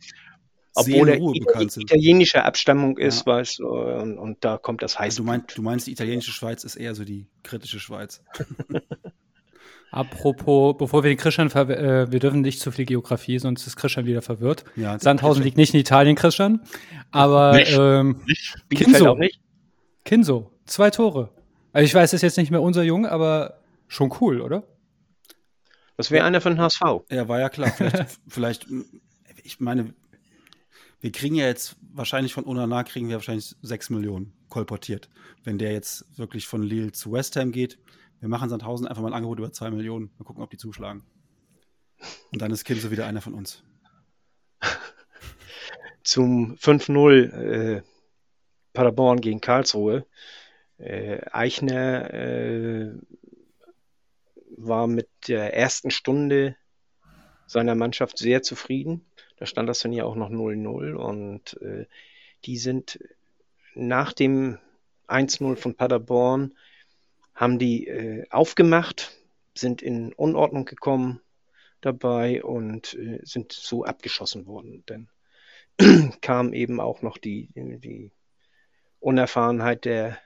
[0.75, 1.83] Obwohl er sind.
[1.83, 3.33] italienischer Abstammung ist, Ja.
[3.33, 5.13] weißt du, und, und da kommt das heiß.
[5.13, 8.23] Also du, meinst, du meinst, die italienische Schweiz ist eher so die kritische Schweiz.
[9.91, 13.75] apropos, bevor wir den Christian, ver äh, wir dürfen nicht zu viel Geografie, sonst ist
[13.75, 14.63] Christian wieder verwirrt.
[14.75, 16.61] Ja, Sandhausen liegt nicht in Italien, Christian,
[17.11, 17.77] aber Nicht.
[17.79, 18.55] ähm, Nicht?
[18.69, 19.09] Kinso.
[19.11, 19.39] auch nicht?
[20.05, 21.29] Kinso, zwei Tore.
[21.71, 24.63] Also ich weiß, das ist jetzt nicht mehr unser Jung, aber schon cool, oder?
[25.97, 26.81] Das wäre einer von HSV.
[27.11, 27.69] Ja, war ja klar.
[27.71, 28.67] Vielleicht, vielleicht,
[29.43, 29.93] ich meine,
[31.03, 35.09] wir kriegen ja jetzt wahrscheinlich von Onana kriegen wir wahrscheinlich 6 Millionen kolportiert.
[35.43, 37.77] Wenn der jetzt wirklich von Lille zu West Ham geht,
[38.21, 40.11] wir machen Sandhausen einfach mal ein Angebot über 2 Millionen.
[40.17, 41.03] Mal gucken, ob die zuschlagen.
[42.31, 43.63] Und dann ist Kinso wieder einer von uns.
[46.05, 47.81] Zum 5-0 äh,
[48.71, 50.05] Paderborn gegen Karlsruhe.
[50.77, 52.93] Äh, Eichner äh,
[54.55, 56.55] war mit der ersten Stunde
[57.45, 59.05] seiner Mannschaft sehr zufrieden.
[59.43, 61.85] Da stand das dann ja auch noch 0-0 und äh,
[62.45, 62.97] die sind
[63.75, 64.57] nach dem
[65.09, 66.53] 1-0 von Paderborn
[67.35, 69.11] haben die äh, aufgemacht,
[69.53, 71.19] sind in Unordnung gekommen
[71.81, 74.85] dabei und äh, sind so abgeschossen worden.
[74.87, 75.09] Denn
[76.21, 78.13] kam eben auch noch die, die
[79.01, 80.19] Unerfahrenheit der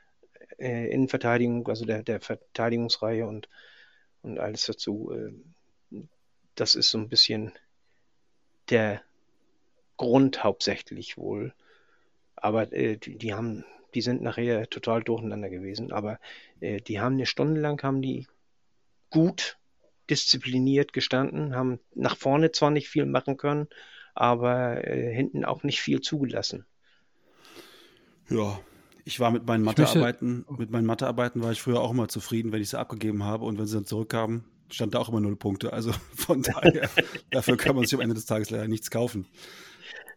[0.59, 3.49] äh, Innenverteidigung, also der, der Verteidigungsreihe und,
[4.21, 5.11] und alles dazu.
[5.11, 6.03] Äh,
[6.53, 7.51] das ist so ein bisschen
[8.69, 9.01] der
[9.97, 11.53] Grund hauptsächlich wohl.
[12.35, 15.91] Aber äh, die, die haben, die sind nachher total durcheinander gewesen.
[15.91, 16.19] Aber
[16.59, 18.27] äh, die haben eine Stunde lang haben die
[19.09, 19.57] gut
[20.09, 23.67] diszipliniert gestanden, haben nach vorne zwar nicht viel machen können,
[24.13, 26.65] aber äh, hinten auch nicht viel zugelassen.
[28.29, 28.59] Ja,
[29.05, 32.61] ich war mit meinen Mathearbeiten, mit meinen Mathearbeiten war ich früher auch immer zufrieden, wenn
[32.61, 35.71] ich sie abgegeben habe und wenn sie dann zurückkamen, stand da auch immer null Punkte.
[35.71, 36.89] Also von daher,
[37.31, 39.25] dafür kann man sich am Ende des Tages leider nichts kaufen.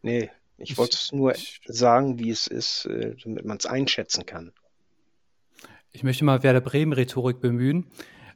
[0.03, 3.67] Nee, ich Ich- wollte es nur ich- sagen, wie es ist, äh, damit man es
[3.67, 4.53] einschätzen kann.
[5.93, 7.87] Ich möchte mal Werder Bremen-Rhetorik bemühen.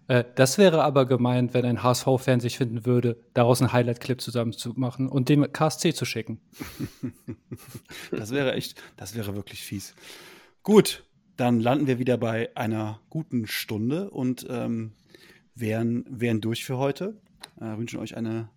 [0.09, 5.09] Äh, das wäre aber gemeint, wenn ein HSV-Fan sich finden würde, daraus einen Highlight-Clip zusammenzumachen
[5.09, 6.41] und dem KSC zu schicken.
[8.11, 9.95] Das wäre echt, das wäre wirklich fies.
[10.63, 11.05] Gut,
[11.37, 14.93] dann landen wir wieder bei einer guten Stunde und ähm,
[15.55, 17.17] wären, wären durch für heute.
[17.61, 18.49] Äh, wünschen euch eine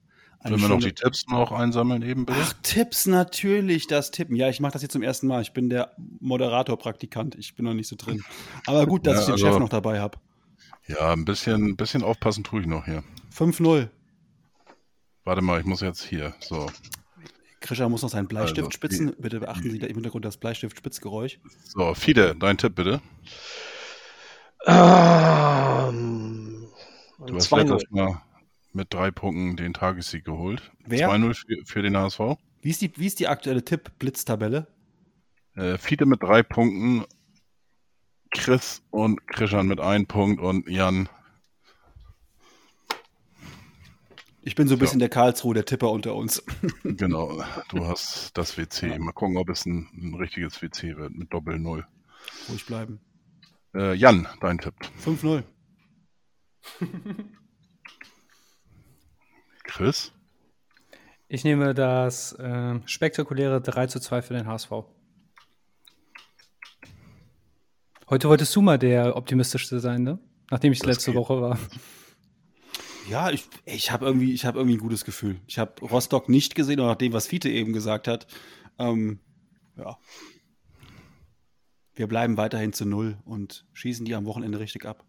[0.44, 2.40] Sollen wir noch die Tipps noch einsammeln eben, bitte?
[2.42, 4.36] Ach, Tipps natürlich, das Tippen.
[4.36, 5.42] Ja, ich mache das jetzt zum ersten Mal.
[5.42, 7.36] Ich bin der Moderator-Praktikant.
[7.36, 8.24] Ich bin noch nicht so drin.
[8.66, 10.18] Aber gut, dass Ja, ich den also- Chef noch dabei habe.
[10.88, 13.04] Ja, ein bisschen, ein bisschen aufpassen tue ich noch hier.
[13.32, 13.90] 5-0.
[15.26, 16.34] Warte mal, ich muss jetzt hier.
[16.40, 16.68] So,
[17.60, 19.14] Krischer muss noch seinen Bleistift Also, spitzen.
[19.20, 21.40] Bitte beachten Sie da im Hintergrund das Bleistift-Spitzgeräusch.
[21.66, 23.02] so, Fide, dein Tipp bitte.
[24.66, 26.68] Ähm,
[27.26, 27.72] Du hast 2-0.
[27.74, 28.22] letztes Mal
[28.78, 30.72] mit drei Punkten den Tagessieg geholt.
[30.86, 31.10] Wer?
[31.10, 32.38] 2-0 für, für den HSV.
[32.62, 34.68] Wie ist die, wie ist die aktuelle Tipp-Blitztabelle?
[35.56, 37.04] Äh, Fide mit drei Punkten.
[38.32, 41.10] Chris und Krishan mit einem Punkt und Jan.
[44.42, 46.44] Ich bin so ein bisschen der Karlsruhe, der Tipper unter uns.
[46.84, 48.98] Genau, du hast das WC.
[49.00, 51.86] Mal gucken, ob es ein, ein richtiges WC wird mit Doppel-Null.
[52.50, 53.00] Ruhig bleiben.
[53.74, 54.74] Äh, Jan, dein Tipp.
[55.04, 55.44] 5-0.
[59.78, 60.12] Chris?
[61.28, 64.72] Ich nehme das äh, spektakuläre 3 zu 2 für den HSV.
[68.10, 70.18] Heute wolltest du mal der optimistischste sein, ne?
[70.50, 71.20] Nachdem ich Das letzte geht.
[71.20, 71.60] Woche war.
[73.08, 75.40] Ja, ich, ich habe irgendwie, ich hab irgendwie ein gutes Gefühl.
[75.46, 78.26] Ich habe Rostock nicht gesehen, nach dem, was Fiete eben gesagt hat.
[78.80, 79.20] Ähm,
[79.78, 79.96] ja.
[81.94, 85.06] Wir bleiben weiterhin zu Null und schießen die am Wochenende richtig ab.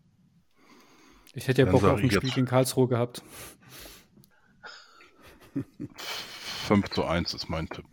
[1.33, 3.23] Ich hätte ja Bock auf ein Spiel gegen Karlsruhe gehabt.
[6.67, 7.87] 5 zu 1 ist mein Tipp.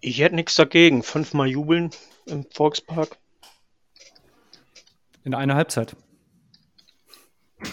[0.00, 1.02] Ich hätte nichts dagegen.
[1.02, 1.90] Fünfmal jubeln
[2.26, 3.18] im Volkspark.
[5.24, 5.96] In einer Halbzeit.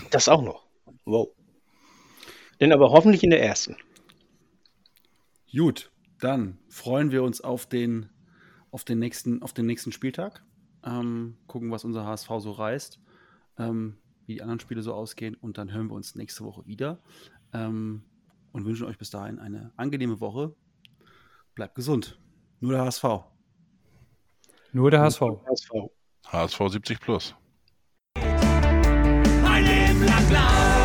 [0.09, 0.65] Das auch noch.
[1.05, 1.29] Wow.
[2.59, 3.77] Denn aber hoffentlich in der ersten.
[5.55, 8.09] Gut, dann freuen wir uns auf den,
[8.71, 10.43] auf den, nächsten, auf den nächsten Spieltag.
[10.83, 12.99] Ähm, gucken, was unser HSV so reißt,
[13.57, 15.35] ähm, wie die anderen Spiele so ausgehen.
[15.35, 16.99] Und dann hören wir uns nächste Woche wieder.
[17.53, 18.03] Ähm,
[18.51, 20.55] und wünschen euch bis dahin eine angenehme Woche.
[21.55, 22.19] Bleibt gesund.
[22.61, 23.03] Nur der HSV.
[24.71, 25.21] Nur der HSV.
[25.21, 25.71] HSV.
[26.27, 27.35] HSV 70 plus.
[28.15, 30.84] Ein Leben lang blau